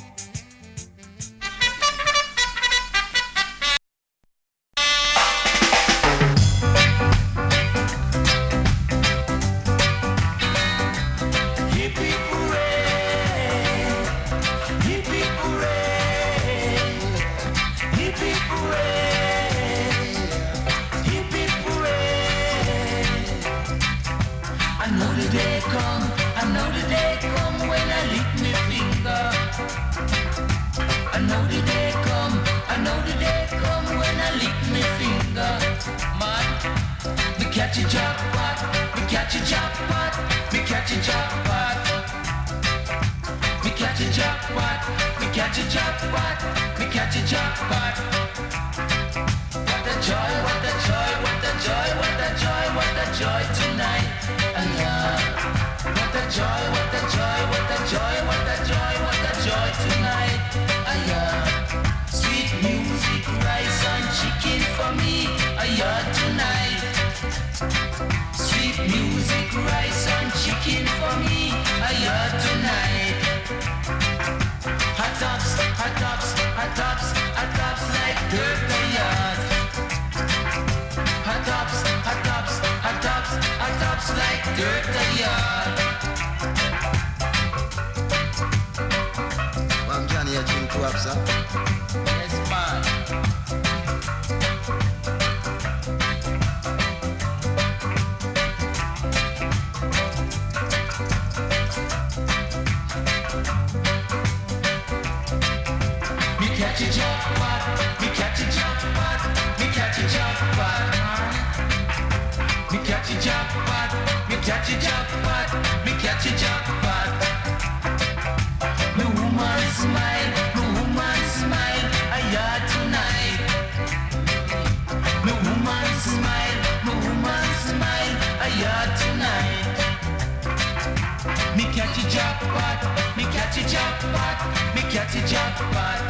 catch 131.76 131.98
a 131.98 132.08
jackpot, 132.08 133.16
me 133.18 133.24
catch 133.24 133.58
a 133.58 133.68
jackpot, 133.68 134.74
me 134.74 134.80
catch 134.90 135.14
a 135.14 135.20
jackpot. 135.28 136.00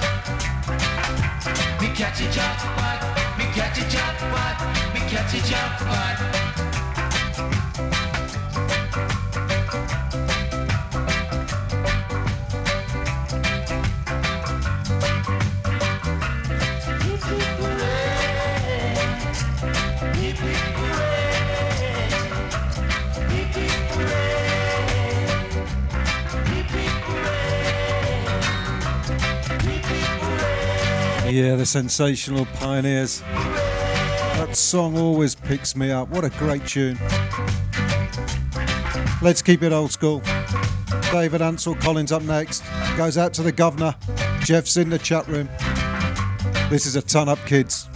Me 1.81 1.89
catch 1.89 2.21
a 2.21 2.31
jackpot, 2.31 3.01
me 3.37 3.45
catch 3.47 3.79
a 3.79 3.89
jackpot, 3.91 4.61
me 4.95 5.01
catch 5.11 5.35
a 5.35 5.41
jackpot. 5.45 6.37
Yeah, 31.37 31.55
the 31.55 31.67
sensational 31.67 32.47
pioneers. 32.47 33.21
That 33.21 34.57
song 34.57 34.97
always 34.97 35.35
picks 35.35 35.77
me 35.77 35.91
up. 35.91 36.09
What 36.09 36.25
a 36.25 36.31
great 36.31 36.67
tune. 36.67 36.99
Let's 39.21 39.43
keep 39.43 39.63
it 39.63 39.71
old 39.71 39.93
school. 39.93 40.21
Dave 41.13 41.35
and 41.35 41.43
Ansel 41.43 41.75
Collins 41.75 42.11
up 42.11 42.23
next. 42.23 42.65
Goes 42.97 43.19
out 43.19 43.35
to 43.35 43.43
the 43.43 43.53
governor. 43.53 43.95
Jeff's 44.41 44.79
in 44.79 44.89
the 44.89 44.99
chat 44.99 45.29
room. 45.29 45.51
This 46.71 46.87
is 46.87 46.97
a 46.97 47.03
ton 47.03 47.29
up, 47.29 47.39
kids. 47.45 47.87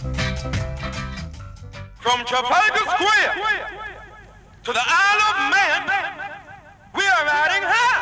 From 1.99 2.23
Trafalgar 2.27 2.77
Square 2.77 3.33
to 4.65 4.71
the 4.71 4.83
Isle 4.85 5.21
of 5.31 5.51
Man, 5.51 5.89
we 6.93 7.03
are 7.07 7.25
riding 7.25 7.63
high. 7.63 8.00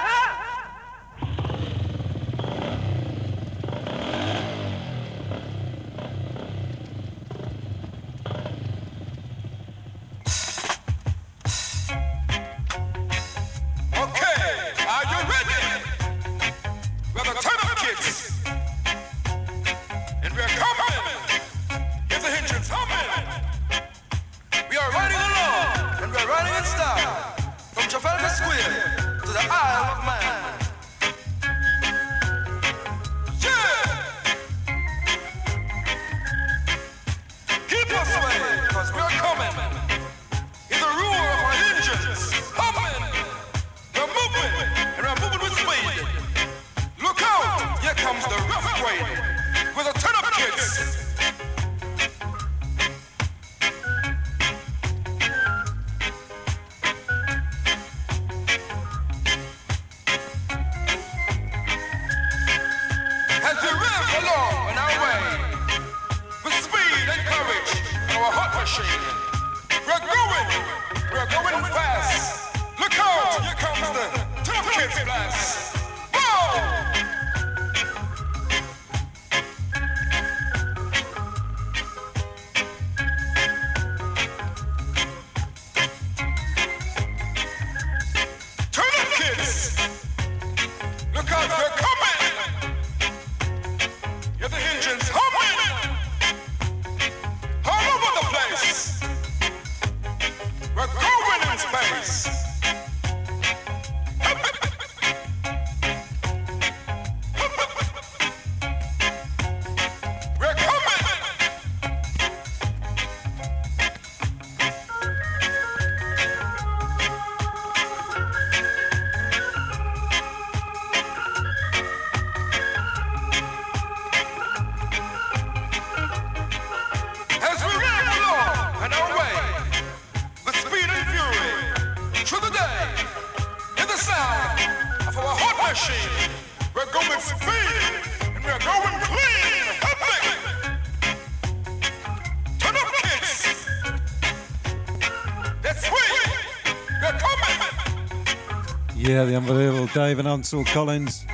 Yeah, 149.10 149.26
the 149.26 149.36
unbelievable 149.36 149.88
Dave 149.88 150.19
and 150.19 150.27
Ansel 150.27 150.64
Collins. 150.65 151.26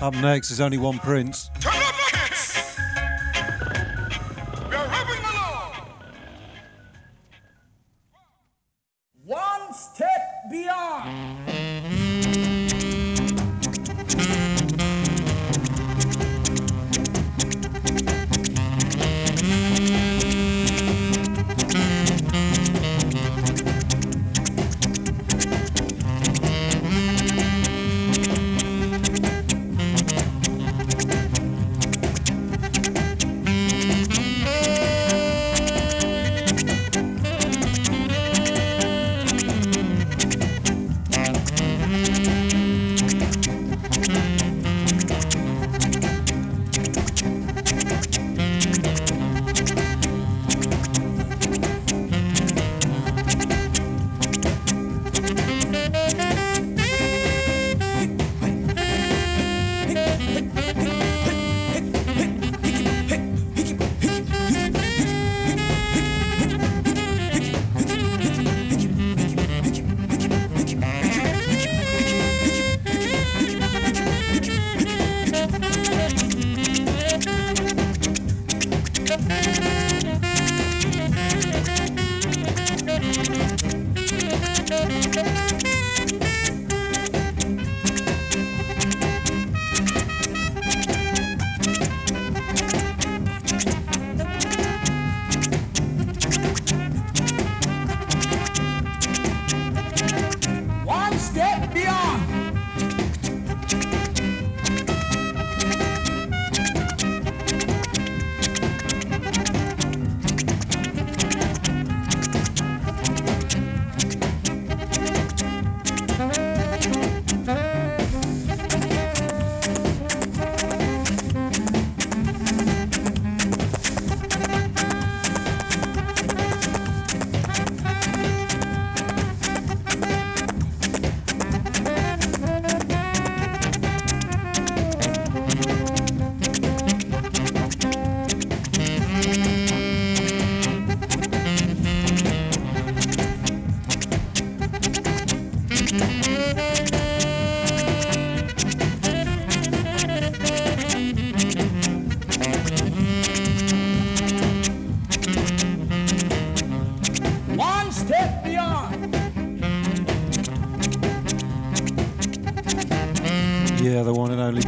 Up 0.00 0.14
next 0.14 0.52
is 0.52 0.60
only 0.60 0.78
one 0.78 1.00
prince. 1.00 1.50
One 9.24 9.74
step 9.74 10.08
beyond. 10.52 11.33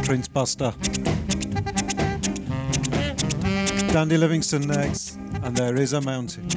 Prince 0.07 0.29
Buster. 0.29 0.73
Dandy 3.91 4.17
Livingstone 4.17 4.65
next, 4.65 5.17
and 5.43 5.53
there 5.53 5.75
is 5.75 5.91
a 5.91 5.99
mountain. 5.99 6.47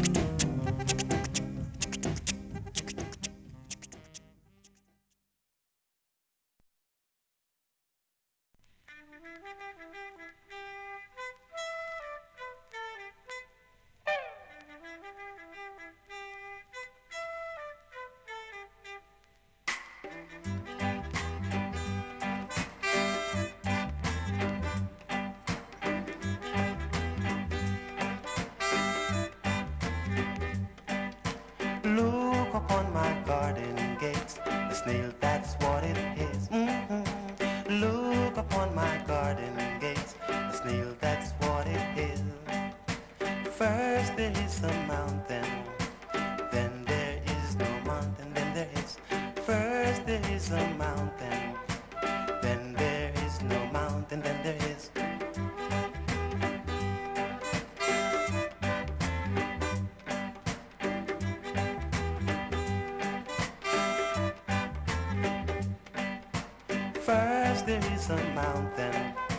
First 67.11 67.66
there 67.66 67.82
is 67.93 68.09
a 68.09 68.16
mountain. 68.37 69.30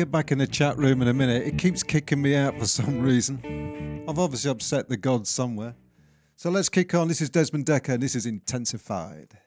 get 0.01 0.11
back 0.11 0.31
in 0.31 0.39
the 0.39 0.47
chat 0.47 0.75
room 0.79 0.99
in 1.03 1.07
a 1.09 1.13
minute. 1.13 1.45
It 1.45 1.59
keeps 1.59 1.83
kicking 1.83 2.19
me 2.23 2.35
out 2.35 2.57
for 2.57 2.65
some 2.65 3.01
reason. 3.01 4.03
I've 4.09 4.17
obviously 4.17 4.49
upset 4.49 4.89
the 4.89 4.97
gods 4.97 5.29
somewhere. 5.29 5.75
So 6.35 6.49
let's 6.49 6.69
kick 6.69 6.95
on. 6.95 7.07
This 7.07 7.21
is 7.21 7.29
Desmond 7.29 7.67
Dekker, 7.67 7.93
and 7.93 8.01
this 8.01 8.15
is 8.15 8.25
Intensified. 8.25 9.37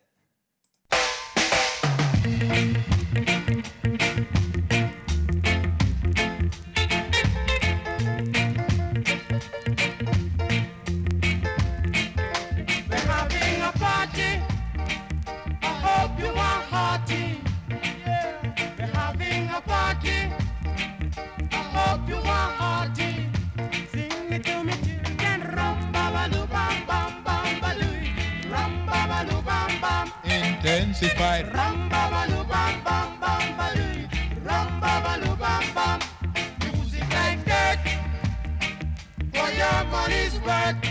on 40.04 40.10
his 40.10 40.34
back. 40.40 40.83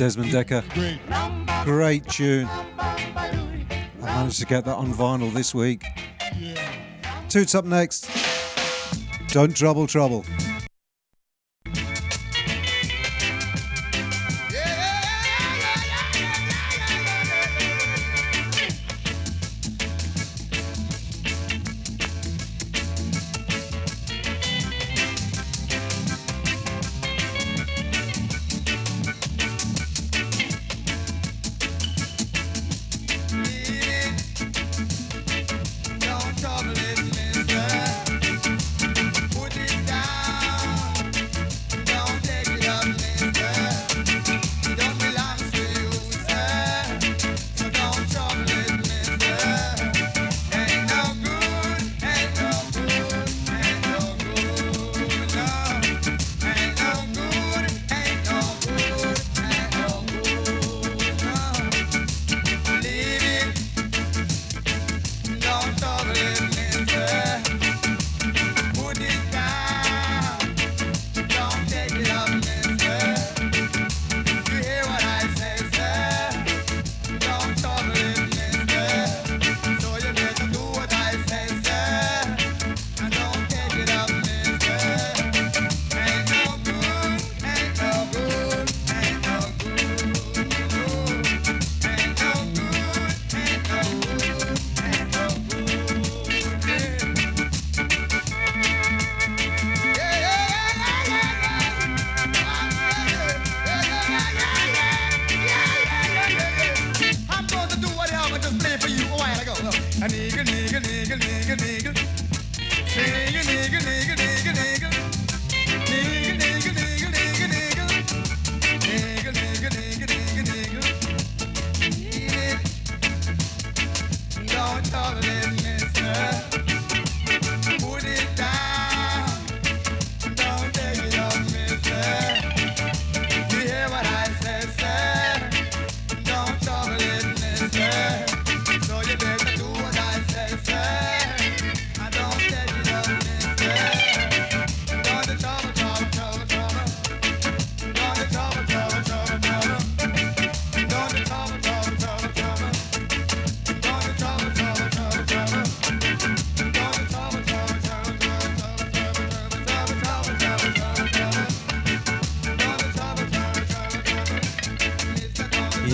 Desmond 0.00 0.30
Dekker. 0.32 0.64
Great 1.62 2.08
tune. 2.08 2.48
I 2.78 3.66
managed 4.00 4.38
to 4.40 4.46
get 4.46 4.64
that 4.64 4.76
on 4.76 4.94
vinyl 4.94 5.30
this 5.30 5.54
week. 5.54 5.84
Toots 7.28 7.54
up 7.54 7.66
next. 7.66 8.08
Don't 9.28 9.54
trouble 9.54 9.86
trouble. 9.86 10.24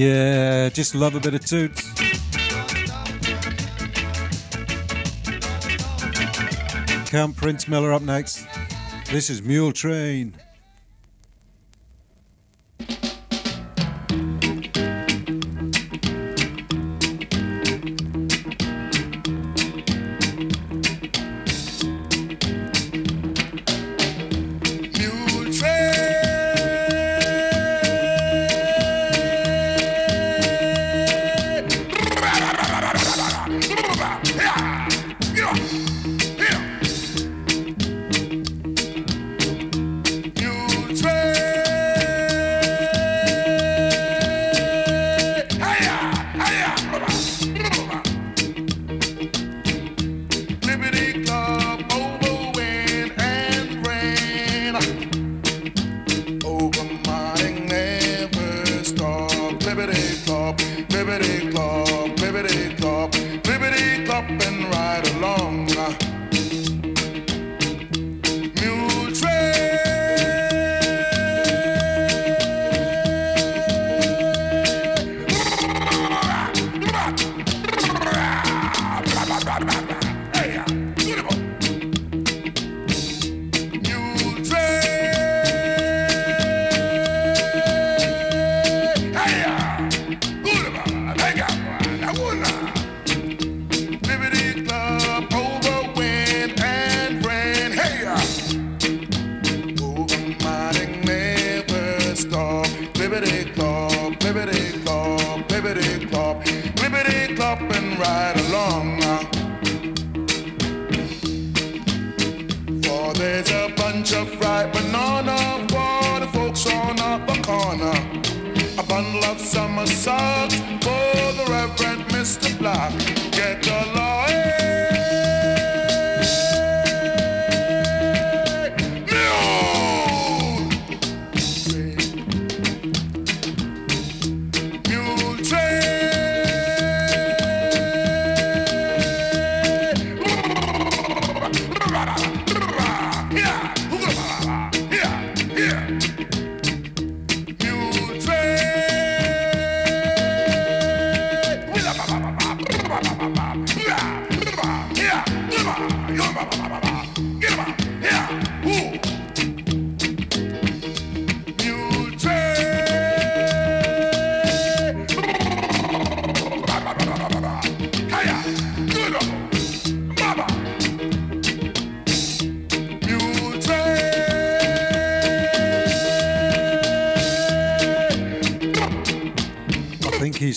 Yeah, 0.06 0.68
just 0.68 0.94
love 0.94 1.16
a 1.16 1.20
bit 1.20 1.34
of 1.34 1.44
toots. 1.44 1.82
Count 7.10 7.36
Prince 7.36 7.66
Miller 7.66 7.92
up 7.92 8.02
next. 8.02 8.46
This 9.10 9.30
is 9.30 9.42
Mule 9.42 9.72
Train. 9.72 10.36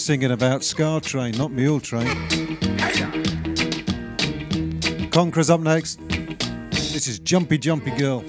singing 0.09 0.31
about 0.31 0.63
Scar 0.63 0.99
Train, 0.99 1.37
not 1.37 1.51
Mule 1.51 1.79
Train. 1.79 2.07
Conqueror's 5.11 5.51
up 5.51 5.59
next. 5.61 5.99
This 6.71 7.07
is 7.07 7.19
Jumpy 7.19 7.59
Jumpy 7.59 7.91
Girl. 7.91 8.23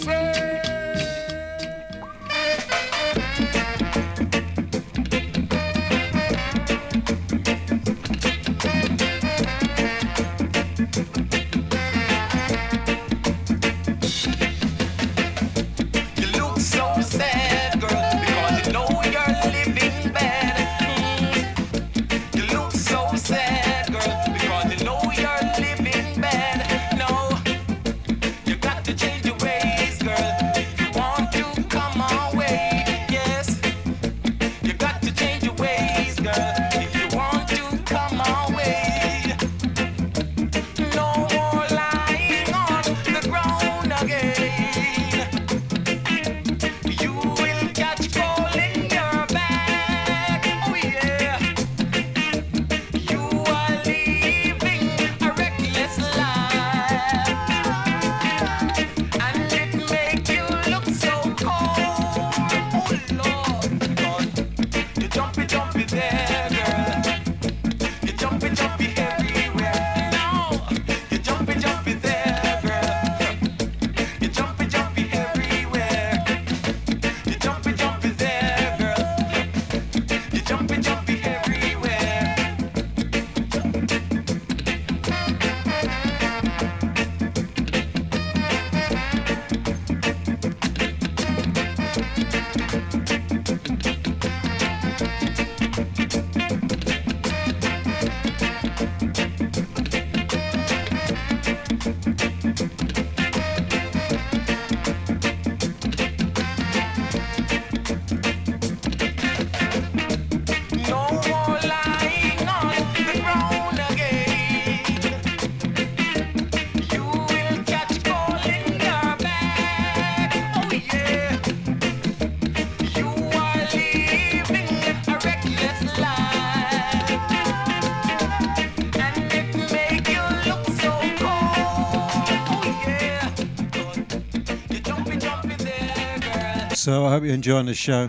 So 136.91 137.07
I 137.07 137.11
hope 137.11 137.23
you're 137.23 137.35
enjoying 137.35 137.67
the 137.67 137.73
show. 137.73 138.09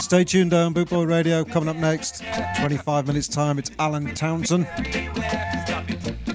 Stay 0.00 0.24
tuned 0.24 0.54
on 0.54 0.68
on 0.68 0.72
Bootboy 0.72 1.06
Radio. 1.06 1.44
Coming 1.44 1.68
up 1.68 1.76
next, 1.76 2.24
25 2.56 3.06
minutes 3.06 3.28
time, 3.28 3.58
it's 3.58 3.70
Alan 3.78 4.14
Townsend. 4.14 4.66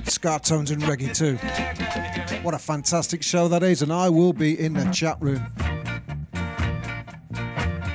Ska 0.04 0.40
Tones 0.44 0.70
and 0.70 0.84
Reggae 0.84 1.12
too. 1.12 1.38
What 2.44 2.54
a 2.54 2.60
fantastic 2.60 3.24
show 3.24 3.48
that 3.48 3.64
is, 3.64 3.82
and 3.82 3.92
I 3.92 4.10
will 4.10 4.32
be 4.32 4.60
in 4.60 4.74
the 4.74 4.86
chat 4.92 5.18
room. 5.20 5.44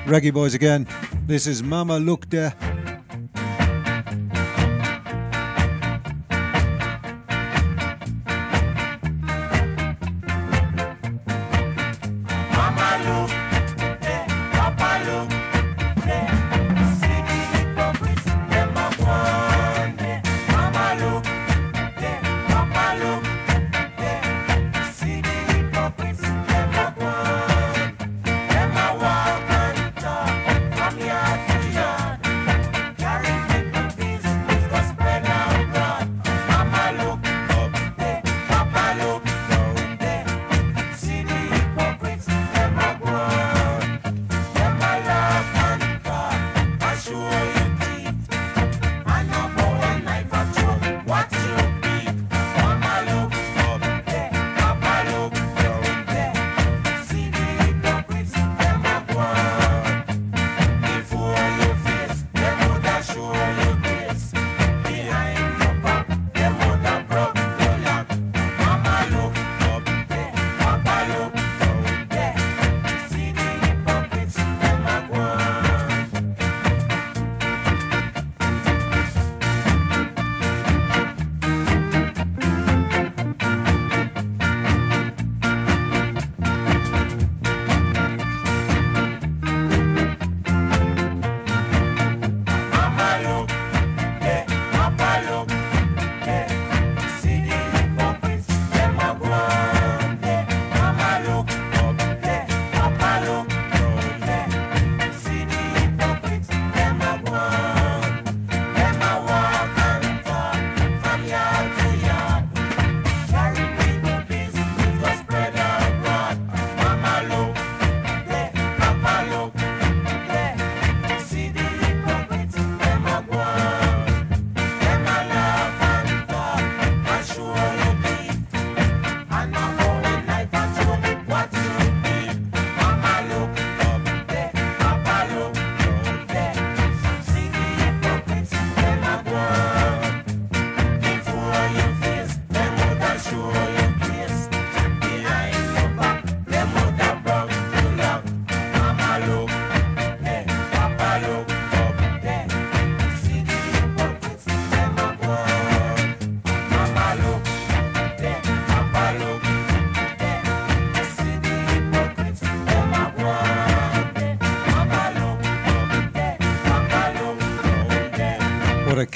Reggae 0.05 0.33
boys 0.33 0.53
again. 0.53 0.85
This 1.27 1.47
is 1.47 1.63
Mama 1.63 1.97
Look 1.97 2.29
There. 2.29 2.53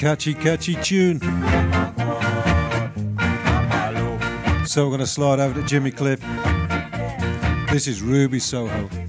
catchy, 0.00 0.32
catchy 0.32 0.74
tune. 0.76 1.20
So 4.64 4.84
we're 4.84 4.96
going 4.96 5.00
to 5.00 5.06
slide 5.06 5.40
over 5.40 5.60
to 5.60 5.66
Jimmy 5.66 5.90
Cliff. 5.90 6.22
This 7.70 7.86
is 7.86 8.00
Ruby 8.00 8.38
Soho. 8.38 8.99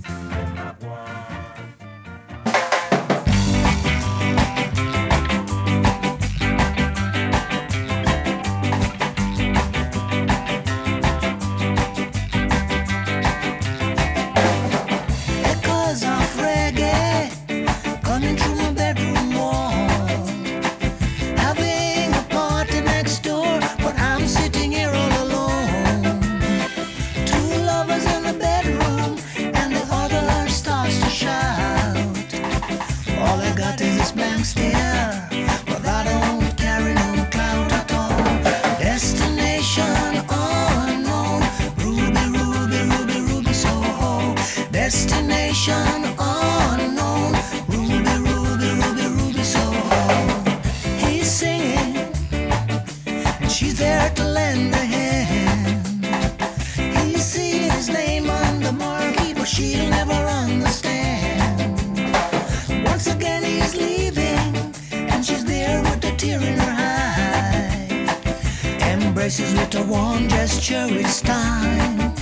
time. 71.31 72.13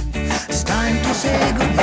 It's 0.49 0.64
time 0.64 0.98
to 1.03 1.14
say 1.14 1.53
goodbye. 1.57 1.78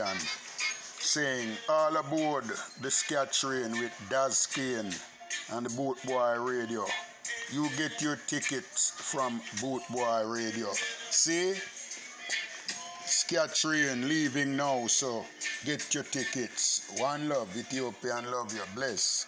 Ethiopian, 0.00 0.18
saying 0.98 1.48
all 1.68 1.96
aboard 1.96 2.44
the 2.80 2.90
Scat 2.90 3.32
Train 3.32 3.72
with 3.72 3.92
Daz 4.08 4.46
Kane 4.46 4.92
and 5.52 5.66
the 5.66 5.70
Bootboy 5.70 6.46
Radio. 6.46 6.84
You 7.52 7.68
get 7.76 8.00
your 8.00 8.16
tickets 8.26 8.90
from 8.96 9.40
Bootboy 9.56 10.32
Radio. 10.32 10.68
See? 11.10 11.54
Scat 13.04 13.54
Train 13.54 14.08
leaving 14.08 14.56
now, 14.56 14.86
so 14.86 15.24
get 15.64 15.92
your 15.94 16.04
tickets. 16.04 16.92
One 16.98 17.28
love, 17.28 17.54
Ethiopian 17.56 18.30
love 18.30 18.52
you. 18.54 18.62
Bless. 18.74 19.26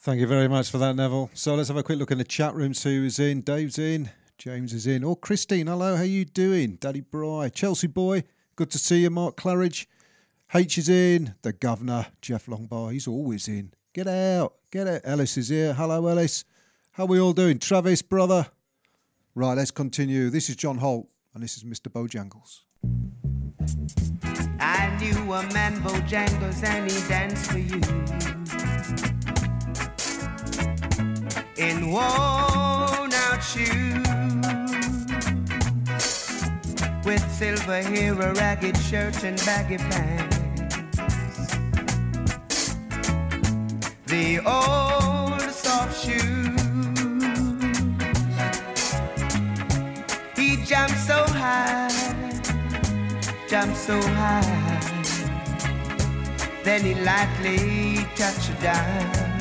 Thank 0.00 0.20
you 0.20 0.26
very 0.26 0.48
much 0.48 0.70
for 0.70 0.78
that, 0.78 0.94
Neville. 0.94 1.30
So 1.34 1.54
let's 1.54 1.68
have 1.68 1.78
a 1.78 1.82
quick 1.82 1.98
look 1.98 2.10
in 2.10 2.18
the 2.18 2.24
chat 2.24 2.54
room. 2.54 2.74
See 2.74 2.96
who's 2.96 3.18
in. 3.18 3.40
Dave's 3.40 3.78
in. 3.78 4.10
James 4.36 4.72
is 4.72 4.86
in. 4.86 5.04
Oh, 5.04 5.14
Christine, 5.14 5.66
hello. 5.66 5.96
How 5.96 6.02
you 6.02 6.24
doing? 6.26 6.76
Daddy 6.76 7.00
Bry. 7.00 7.48
Chelsea 7.48 7.86
boy. 7.86 8.24
Good 8.56 8.70
to 8.70 8.78
see 8.78 9.02
you. 9.02 9.10
Mark 9.10 9.36
Claridge. 9.36 9.86
H 10.54 10.78
is 10.78 10.88
in. 10.88 11.34
The 11.42 11.52
governor, 11.52 12.06
Jeff 12.20 12.46
Longbar. 12.46 12.92
He's 12.92 13.08
always 13.08 13.48
in. 13.48 13.72
Get 13.92 14.06
out. 14.06 14.54
Get 14.70 14.86
out. 14.86 15.00
Ellis 15.02 15.36
is 15.36 15.48
here. 15.48 15.74
Hello, 15.74 16.06
Ellis. 16.06 16.44
How 16.92 17.06
we 17.06 17.18
all 17.18 17.32
doing? 17.32 17.58
Travis, 17.58 18.02
brother. 18.02 18.46
Right, 19.34 19.56
let's 19.56 19.72
continue. 19.72 20.30
This 20.30 20.48
is 20.48 20.54
John 20.54 20.78
Holt, 20.78 21.08
and 21.34 21.42
this 21.42 21.56
is 21.56 21.64
Mr. 21.64 21.88
Bojangles. 21.90 22.60
I 24.60 24.96
knew 25.00 25.32
a 25.32 25.42
man 25.52 25.80
Bojangles 25.80 26.62
and 26.62 26.88
he 26.88 27.08
danced 27.08 27.50
for 27.50 27.58
you 27.58 27.80
in 31.56 31.90
worn 31.90 33.12
out 33.12 33.42
shoes 33.42 34.03
with 37.04 37.22
silver 37.30 37.82
hair, 37.82 38.12
a 38.14 38.32
ragged 38.34 38.76
shirt, 38.78 39.24
and 39.24 39.36
baggy 39.44 39.76
pants. 39.76 40.38
The 44.06 44.38
old 44.46 45.40
soft 45.50 46.04
shoes. 46.04 46.60
He 50.36 50.64
jumped 50.64 50.98
so 50.98 51.24
high, 51.26 51.90
jumped 53.48 53.76
so 53.76 54.00
high. 54.00 54.80
Then 56.62 56.80
he 56.82 56.94
lightly 56.94 58.06
touched 58.16 58.58
down. 58.62 59.33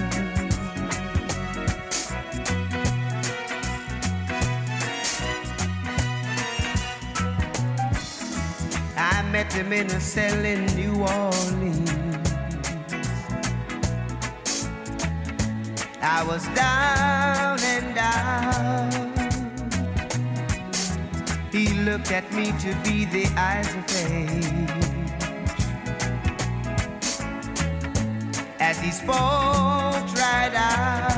Met 9.33 9.51
him 9.51 9.73
in 9.73 9.87
a 9.87 9.99
cell 9.99 10.45
in 10.45 10.63
New 10.75 10.93
Orleans. 11.01 11.89
I 16.03 16.23
was 16.23 16.43
down 16.49 17.59
and 17.75 17.97
out. 17.97 18.93
He 21.51 21.69
looked 21.79 22.11
at 22.11 22.31
me 22.31 22.53
to 22.59 22.75
be 22.83 23.05
the 23.05 23.25
eyes 23.35 23.73
of 23.73 23.83
age. 24.05 24.69
As 28.59 28.79
he 28.79 28.91
spoke 28.91 30.07
right 30.13 30.53
out, 30.53 31.12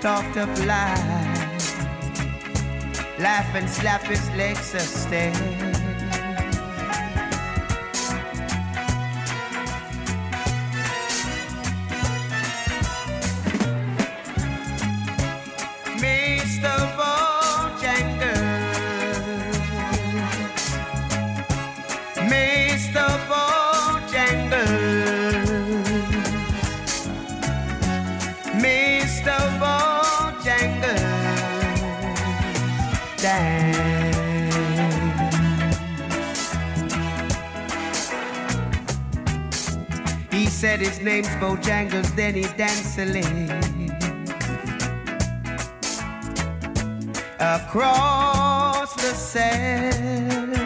talked 0.00 0.38
of 0.38 0.48
life, 0.64 1.78
laugh 3.18 3.54
and 3.54 3.68
slap 3.68 4.02
his 4.04 4.30
legs 4.30 4.74
a 4.74 5.69
said 40.80 40.88
his 40.88 41.00
name's 41.00 41.28
Bojangles, 41.36 42.14
then 42.16 42.34
he 42.34 42.42
danced 42.56 42.98
a 42.98 43.04
across 47.38 48.94
the 48.94 49.14
sand. 49.14 50.56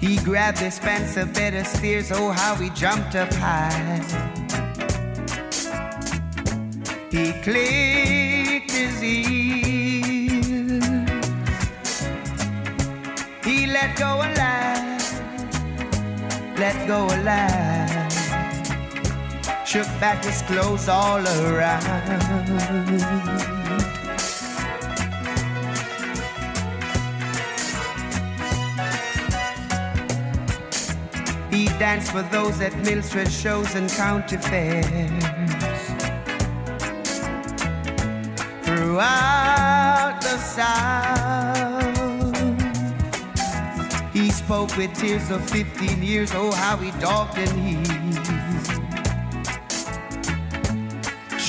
He 0.00 0.16
grabbed 0.16 0.58
his 0.58 0.78
pants 0.78 1.16
a 1.16 1.26
bed 1.26 1.54
of 1.54 1.66
steers, 1.66 2.10
oh 2.12 2.30
how 2.30 2.54
he 2.54 2.70
jumped 2.70 3.14
up 3.14 3.32
high. 3.34 4.00
He 7.10 7.32
clicked 7.42 8.70
his 8.70 9.00
heels. 9.00 10.82
He 13.44 13.66
let 13.66 13.96
go 13.98 14.22
a 14.22 14.28
lie, 14.40 14.98
let 16.56 16.86
go 16.86 17.06
a 17.06 17.16
lie. 17.22 17.81
Shook 19.72 19.88
back 20.00 20.22
his 20.22 20.42
clothes 20.42 20.86
all 20.86 21.26
around. 21.26 21.82
He 31.50 31.68
danced 31.78 32.12
for 32.12 32.20
those 32.24 32.60
at 32.60 32.76
minstrel 32.84 33.24
shows 33.24 33.74
and 33.74 33.88
county 33.88 34.36
fairs. 34.36 34.84
Throughout 38.66 40.20
the 40.20 40.36
South, 40.36 41.72
he 44.12 44.30
spoke 44.30 44.76
with 44.76 44.94
tears 44.94 45.30
of 45.30 45.48
15 45.48 46.02
years. 46.02 46.30
Oh, 46.34 46.52
how 46.52 46.76
he 46.76 46.90
dogged 47.00 47.38
and 47.38 47.58
he 47.58 48.41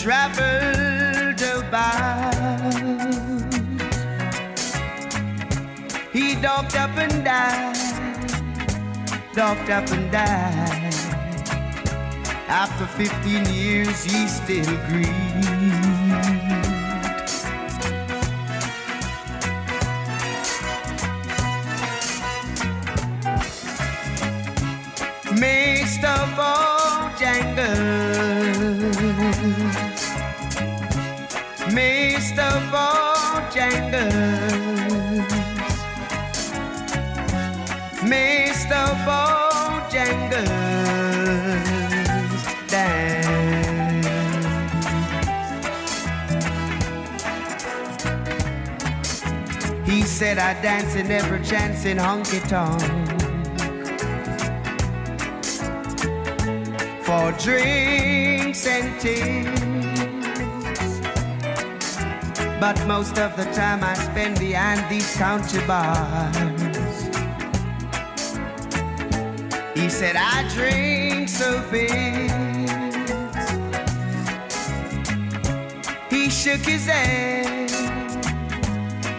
traveled 0.03 1.41
about. 1.41 2.33
He 6.11 6.35
dogged 6.35 6.75
up 6.75 6.97
and 6.97 7.23
died 7.25 7.83
docked 9.33 9.69
up 9.69 9.89
and 9.91 10.11
died. 10.11 10.93
After 12.47 12.85
15 12.85 13.45
years, 13.45 14.03
he 14.03 14.27
still 14.27 14.77
grieved. 14.87 15.82
Said 50.23 50.37
I 50.37 50.53
dance 50.61 50.95
in 50.95 51.11
every 51.11 51.43
chance 51.43 51.83
in 51.83 51.97
honky 51.97 52.39
tonk 52.47 52.81
for 57.05 57.33
drinks 57.43 58.65
and 58.65 58.87
tips. 59.01 59.59
But 62.61 62.77
most 62.87 63.17
of 63.17 63.35
the 63.35 63.43
time 63.51 63.83
I 63.83 63.95
spend 63.95 64.39
behind 64.39 64.89
these 64.89 65.13
county 65.17 65.59
bars. 65.67 66.37
He 69.75 69.89
said, 69.89 70.15
I 70.15 70.47
drink 70.55 71.27
so 71.27 71.61
big 71.69 72.31
He 76.09 76.29
shook 76.29 76.61
his 76.61 76.85
head, 76.85 77.62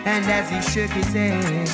and 0.06 0.24
as 0.26 0.51
he 0.51 0.60
shook 0.60 0.90
his 0.90 1.12
head, 1.12 1.68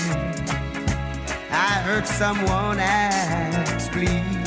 I 1.50 1.82
heard 1.82 2.06
someone 2.06 2.78
ask, 2.78 3.90
please. 3.92 4.40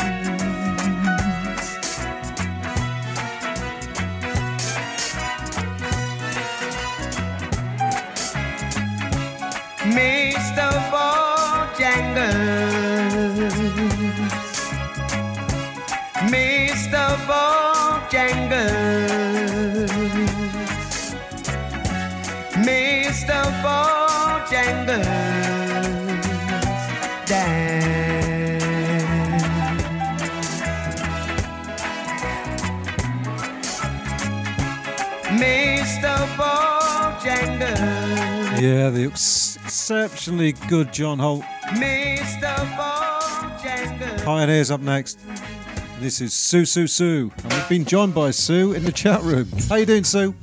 Mr. 9.93 10.69
Bojangles, 10.93 12.23
Mr. 16.31 17.03
Bojangles, 17.27 18.53
Dance. 24.53 24.93
Mr. 35.31 36.13
Bojangles. 36.37 37.79
Yeah, 38.61 38.89
the 38.91 39.05
ex- 39.11 39.57
exceptionally 39.63 40.51
good 40.67 40.93
John 40.93 41.17
Holt. 41.17 41.43
Mr. 41.71 42.53
Bojangles. 42.77 44.23
Pioneers 44.23 44.69
up 44.69 44.81
next. 44.81 45.19
This 45.99 46.21
is 46.21 46.33
Sue 46.33 46.65
Sue 46.65 46.85
Sue, 46.85 47.31
and 47.43 47.53
we've 47.53 47.69
been 47.69 47.85
joined 47.85 48.13
by 48.13 48.29
Sue 48.29 48.73
in 48.73 48.83
the 48.83 48.91
chat 48.91 49.23
room. 49.23 49.47
How 49.69 49.75
you 49.77 49.85
doing, 49.87 50.03
Sue? 50.03 50.35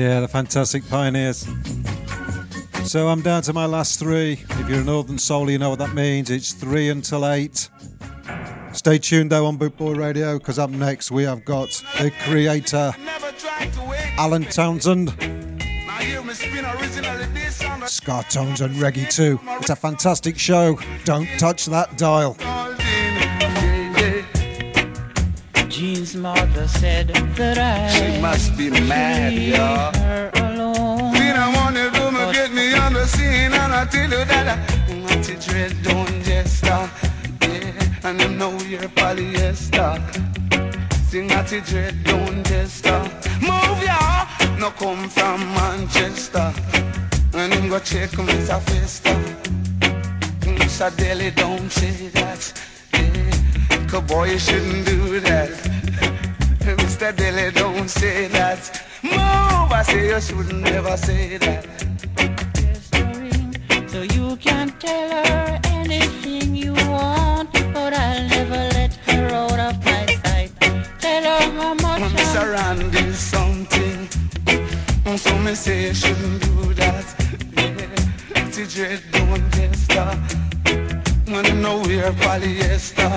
Yeah, 0.00 0.20
the 0.20 0.28
fantastic 0.28 0.88
Pioneers. 0.88 1.46
So 2.84 3.08
I'm 3.08 3.20
down 3.20 3.42
to 3.42 3.52
my 3.52 3.66
last 3.66 3.98
three. 3.98 4.42
If 4.48 4.66
you're 4.66 4.80
a 4.80 4.84
Northern 4.84 5.18
Soul, 5.18 5.50
you 5.50 5.58
know 5.58 5.68
what 5.68 5.78
that 5.78 5.92
means. 5.92 6.30
It's 6.30 6.54
three 6.54 6.88
until 6.88 7.28
eight. 7.28 7.68
Stay 8.72 8.96
tuned 8.96 9.30
though 9.30 9.44
on 9.44 9.58
Bootboy 9.58 9.98
Radio 9.98 10.38
because 10.38 10.58
up 10.58 10.70
next 10.70 11.10
we 11.10 11.24
have 11.24 11.44
got 11.44 11.68
the 11.98 12.10
creator, 12.22 12.94
Alan 14.16 14.44
Townsend. 14.44 15.10
Ska 17.86 18.24
Tones 18.30 18.62
and 18.62 18.74
Reggae 18.76 19.14
2. 19.14 19.38
It's 19.60 19.68
a 19.68 19.76
fantastic 19.76 20.38
show. 20.38 20.78
Don't 21.04 21.28
touch 21.38 21.66
that 21.66 21.98
dial. 21.98 22.38
Jean's 25.68 26.16
mother 26.16 26.66
said 26.68 27.08
that 27.08 27.58
I 27.58 27.89
mad, 28.78 29.32
y'all. 29.32 29.99
Me 75.50 75.56
say 75.56 75.82
you 75.88 75.94
shouldn't 75.94 76.42
do 76.42 76.74
that. 76.74 77.06
Yeah, 77.56 78.66
dread 78.74 79.02
don't 79.10 79.74
stop. 79.74 80.16
When 81.26 81.44
you 81.44 81.54
know 81.54 81.78
we're 81.78 82.12
polyester. 82.22 83.12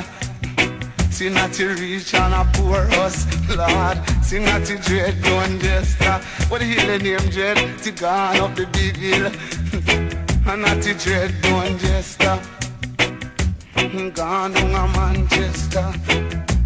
See 1.12 1.30
not 1.30 1.54
to 1.54 1.68
reach 1.76 2.16
on 2.16 2.34
a 2.34 2.44
poor 2.54 2.88
us, 3.04 3.18
Lord. 3.56 3.98
See 4.24 4.40
not 4.40 4.66
to 4.66 4.78
dread 4.78 5.22
don't 5.22 5.86
stop. 5.86 6.24
What 6.50 6.62
the 6.62 6.66
hell 6.66 6.88
the 6.88 7.04
name 7.04 7.30
dread? 7.30 7.58
To 7.84 7.92
gone 7.92 8.38
up 8.38 8.56
the 8.56 8.66
big 8.78 8.96
hill. 8.98 9.28
And 10.50 10.62
not 10.64 10.82
to 10.84 10.94
dread 10.96 11.32
don't. 11.42 11.80
Mm, 13.76 14.16
Gone 14.16 14.54
down 14.54 14.76
a 14.82 14.84
Manchester. 14.98 15.88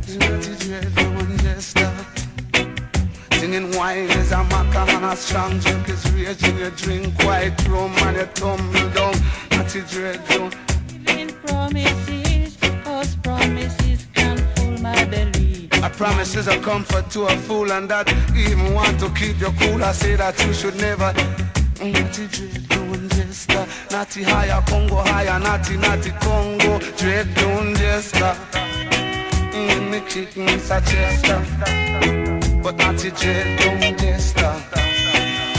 See 0.05 0.17
not 0.17 0.41
to 0.43 0.51
dread 0.63 0.95
don't 0.95 1.61
stop. 1.61 1.96
Singing 3.39 3.75
wine 3.77 4.09
is 4.09 4.31
a 4.31 4.43
maca 4.51 4.87
and 4.89 5.05
a 5.05 5.15
strong 5.15 5.59
drink 5.59 5.87
is 5.89 6.11
raging. 6.11 6.57
You 6.57 6.71
drink 6.71 7.23
white 7.23 7.67
rum 7.67 7.93
and 7.99 8.17
you 8.17 8.25
tumble 8.33 8.89
down. 8.89 9.13
Not 9.51 9.69
to 9.69 9.81
dread 9.83 10.21
don't. 10.29 10.55
in 11.09 11.29
promises, 11.45 12.57
cause 12.83 13.15
promises 13.17 14.07
can 14.15 14.37
fool 14.55 14.77
my 14.79 15.05
belly. 15.05 15.69
I 15.71 15.89
promise 15.89 16.35
is 16.35 16.47
a 16.47 16.59
comfort 16.59 17.11
to 17.11 17.25
a 17.25 17.37
fool 17.45 17.71
and 17.71 17.87
that 17.89 18.09
even 18.35 18.73
want 18.73 18.99
to 19.01 19.09
keep 19.11 19.39
you 19.39 19.53
cool. 19.59 19.83
I 19.83 19.91
say 19.91 20.15
that 20.15 20.43
you 20.43 20.53
should 20.53 20.75
never. 20.77 21.13
Not 21.79 22.13
to 22.13 22.27
dread 22.27 22.67
don't 22.69 23.09
just 23.09 23.49
jester. 23.49 23.67
Natty 23.91 24.23
higher, 24.23 24.61
Congo 24.67 24.95
higher, 24.95 25.39
natty, 25.39 25.77
natty, 25.77 26.09
Congo. 26.21 26.79
Dread 26.97 27.33
down 27.35 27.75
jester. 27.75 28.35
Mm, 29.53 29.91
me 29.91 29.99
kick 30.09 30.31
Mr. 30.31 30.79
Chester. 30.89 32.26
But 32.67 32.75
natty 32.79 33.11
dread 33.11 33.59
down 33.59 33.97
jester. 33.97 34.53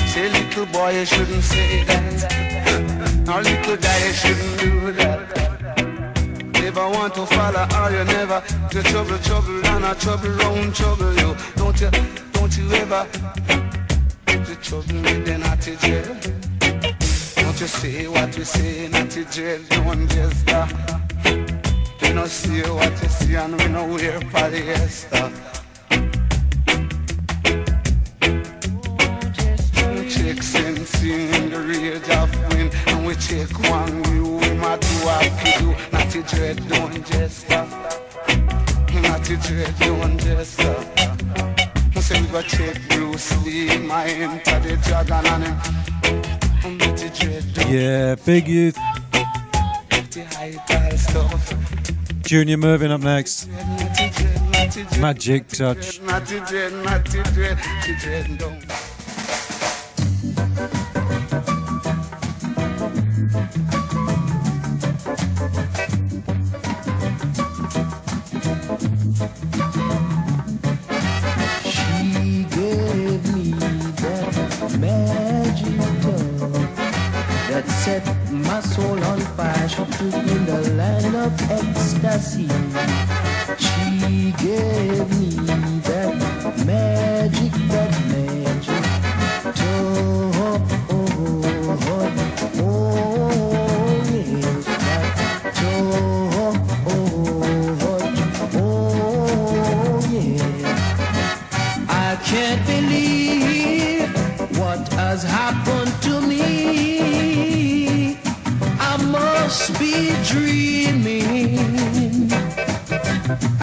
Say 0.08 0.28
little 0.28 0.66
boy, 0.66 0.90
you 0.90 1.06
shouldn't 1.06 1.42
say 1.42 1.82
that. 1.84 3.24
Now 3.24 3.40
little 3.40 3.76
guy, 3.78 4.06
you 4.06 4.12
shouldn't 4.12 4.60
do 4.60 4.92
that. 4.92 5.20
Never 6.52 6.86
want 6.90 7.14
to 7.14 7.24
follow 7.24 7.66
or 7.80 7.90
you 7.92 8.04
never 8.04 8.42
to 8.72 8.82
trouble, 8.82 9.18
trouble, 9.20 9.66
and 9.68 9.84
a 9.86 9.94
trouble 9.94 10.28
round 10.28 10.74
trouble 10.74 11.14
you. 11.14 11.34
Don't 11.56 11.80
you, 11.80 11.90
don't 12.32 12.58
you 12.58 12.72
ever 12.72 13.06
to 14.26 14.54
trouble 14.56 14.92
me, 14.92 15.12
then 15.24 15.42
I 15.44 15.56
to 15.56 15.76
jail. 15.76 16.14
Don't 17.36 17.58
you 17.58 17.68
say 17.68 18.06
what 18.06 18.36
you 18.36 18.44
say, 18.44 18.88
not 18.88 19.08
to 19.12 19.24
jail, 19.24 19.60
don't 19.70 20.06
just 20.10 20.40
stop. 20.40 20.68
You 21.24 22.12
know 22.12 22.26
see 22.26 22.60
what 22.60 23.02
you 23.02 23.08
see 23.08 23.34
and 23.34 23.56
we 23.58 23.68
know 23.68 23.86
wear 23.86 24.20
polyester. 24.20 25.58
Check 30.38 30.44
sensing 30.44 31.34
in 31.34 31.50
the 31.50 31.58
rage 31.58 32.08
of 32.10 32.54
wind 32.54 32.72
And 32.86 33.04
we 33.04 33.16
check 33.16 33.50
one 33.70 34.04
view, 34.04 34.36
we 34.36 34.54
might 34.54 34.80
do 34.80 34.86
what 35.04 35.24
we 35.42 35.50
do. 35.58 35.74
Not 35.90 36.10
to 36.12 36.22
dread, 36.22 36.68
don't 36.68 37.04
just 37.04 37.38
stop 37.40 37.68
Not 39.02 39.24
to 39.24 39.36
dread, 39.38 39.74
don't 39.80 40.16
just 40.20 40.52
stop 40.52 40.86
I 41.96 42.00
say 42.00 42.20
we 42.22 42.28
go 42.28 42.42
check 42.42 42.80
Bruce 42.90 43.44
Lee, 43.44 43.78
my 43.78 44.06
enter 44.06 44.60
the 44.60 44.76
dragon 44.86 45.26
and 45.26 45.44
him. 45.44 46.78
Not 46.78 46.96
to 46.98 47.08
dread, 47.08 47.44
don't 47.54 47.68
Yeah, 47.68 48.14
big 48.14 48.46
youth. 48.46 48.76
the 48.76 50.24
high 50.36 50.52
tile 50.68 50.98
stuff. 50.98 51.52
Junior 52.22 52.58
Murvin 52.58 52.92
up 52.92 53.00
next. 53.00 53.48
Not 53.48 53.96
to 53.96 54.10
dread, 54.14 54.52
not 54.52 54.70
to 54.70 54.84
dread 54.84 55.00
Magic 55.00 55.48
touch. 55.48 56.00
Me 79.68 80.14
in 80.14 80.46
the 80.46 80.74
land 80.76 81.14
of 81.14 81.50
ecstasy. 81.50 82.48
She 83.58 84.32
gave 84.42 85.08
me 85.20 85.77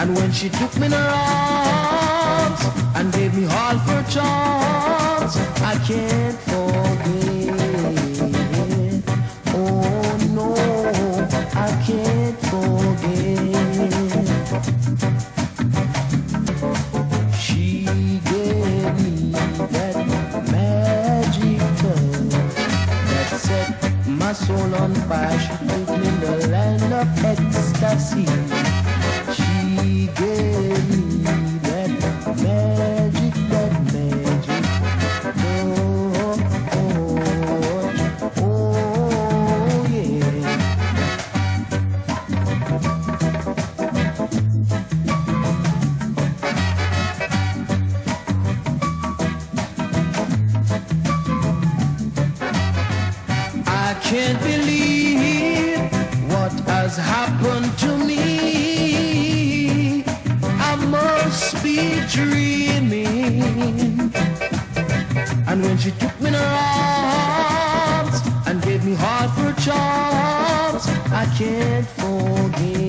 And 0.06 0.14
when 0.18 0.30
she 0.30 0.48
took 0.48 0.72
me 0.78 0.86
in 0.86 0.92
her 0.92 0.98
arms 0.98 2.60
and 2.94 3.12
gave 3.12 3.34
me 3.36 3.44
all 3.46 3.76
her 3.76 4.02
charms, 4.08 5.36
I 5.60 5.74
can't 5.84 6.38
forget. 6.46 7.50
Oh 9.48 10.16
no, 10.30 10.54
I 11.54 11.70
can't 11.84 12.38
forget. 12.38 13.16
She 17.36 17.84
gave 18.30 18.94
me 19.02 19.32
that 19.72 19.96
magic 20.52 21.58
touch 21.80 22.34
that 23.10 23.28
set 23.40 23.74
my 24.06 24.32
soul 24.32 24.72
on 24.76 24.94
fire. 25.08 25.36
She 25.40 25.48
took 25.66 25.88
me 25.98 26.06
in 26.06 26.20
the 26.20 26.46
land 26.46 26.92
of 26.92 27.24
ecstasy. 27.24 28.85
Can't 54.08 54.38
believe 54.40 55.80
what 56.30 56.52
has 56.68 56.96
happened 56.96 57.76
to 57.78 57.98
me. 58.06 58.25
Dreaming. 62.08 63.42
And 65.48 65.62
when 65.62 65.78
she 65.78 65.90
took 65.92 66.20
me 66.20 66.28
in 66.28 66.34
her 66.34 66.52
arms 67.98 68.20
and 68.46 68.62
gave 68.62 68.84
me 68.84 68.94
heart 68.94 69.30
for 69.36 69.48
a 69.48 69.54
charms, 69.60 70.86
I 71.12 71.26
can't 71.36 71.86
forget. 71.86 72.85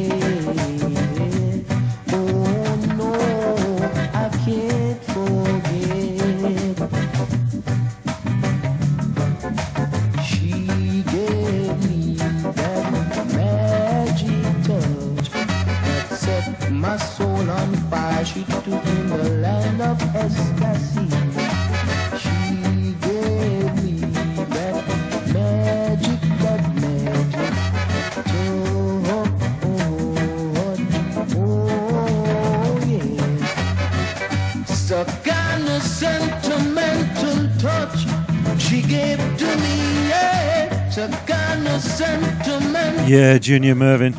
Yeah, 43.07 43.37
Junior 43.37 43.73
Murvin. 43.73 44.13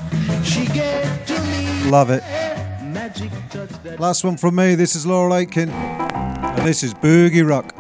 Love 1.91 2.09
it. 2.09 2.23
Last 4.01 4.25
one 4.25 4.39
from 4.39 4.55
me. 4.55 4.77
This 4.77 4.97
is 4.97 5.05
Laurel 5.05 5.35
Aitken. 5.35 5.69
And 5.69 6.67
this 6.67 6.83
is 6.83 6.95
Boogie 6.95 7.47
Rock. 7.47 7.78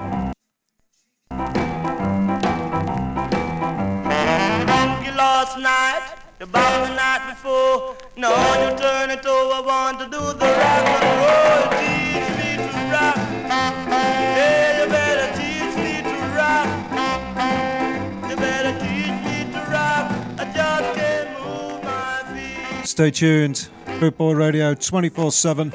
Stay 22.98 23.12
tuned. 23.12 23.68
Boot 24.00 24.18
Boy 24.18 24.32
Radio 24.32 24.74
24 24.74 25.30
7. 25.30 25.72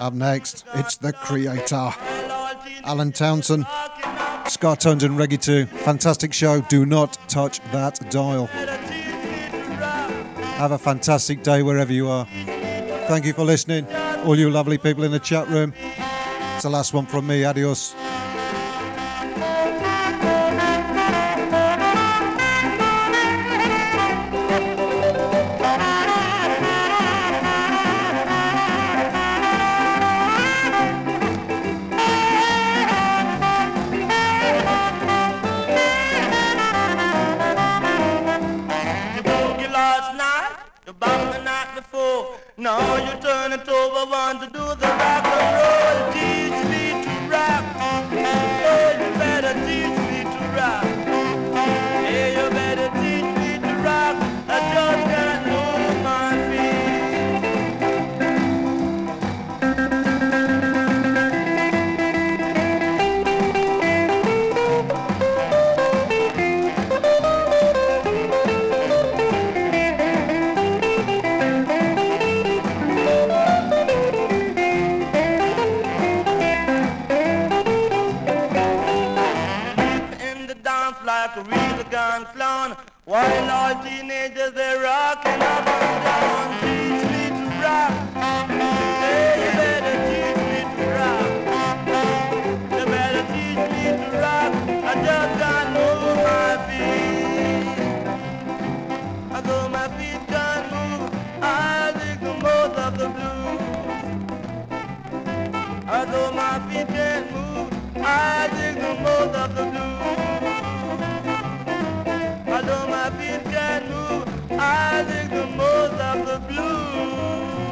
Up 0.00 0.12
next, 0.14 0.64
it's 0.74 0.96
the 0.98 1.12
creator, 1.12 1.90
Alan 2.84 3.10
Townsend. 3.10 3.66
Ska 4.46 4.76
Tones 4.76 5.02
and 5.02 5.18
Reggae 5.18 5.42
2. 5.42 5.66
Fantastic 5.78 6.32
show. 6.32 6.60
Do 6.60 6.86
not 6.86 7.18
touch 7.28 7.58
that 7.72 8.08
dial. 8.08 8.46
Have 10.58 10.70
a 10.70 10.78
fantastic 10.78 11.42
day 11.42 11.64
wherever 11.64 11.92
you 11.92 12.08
are. 12.08 12.24
Thank 13.08 13.26
you 13.26 13.32
for 13.32 13.42
listening. 13.42 13.92
All 14.24 14.38
you 14.38 14.50
lovely 14.50 14.78
people 14.78 15.02
in 15.02 15.10
the 15.10 15.18
chat 15.18 15.48
room. 15.48 15.74
It's 16.54 16.62
the 16.62 16.70
last 16.70 16.94
one 16.94 17.06
from 17.06 17.26
me. 17.26 17.44
Adios. 17.44 17.96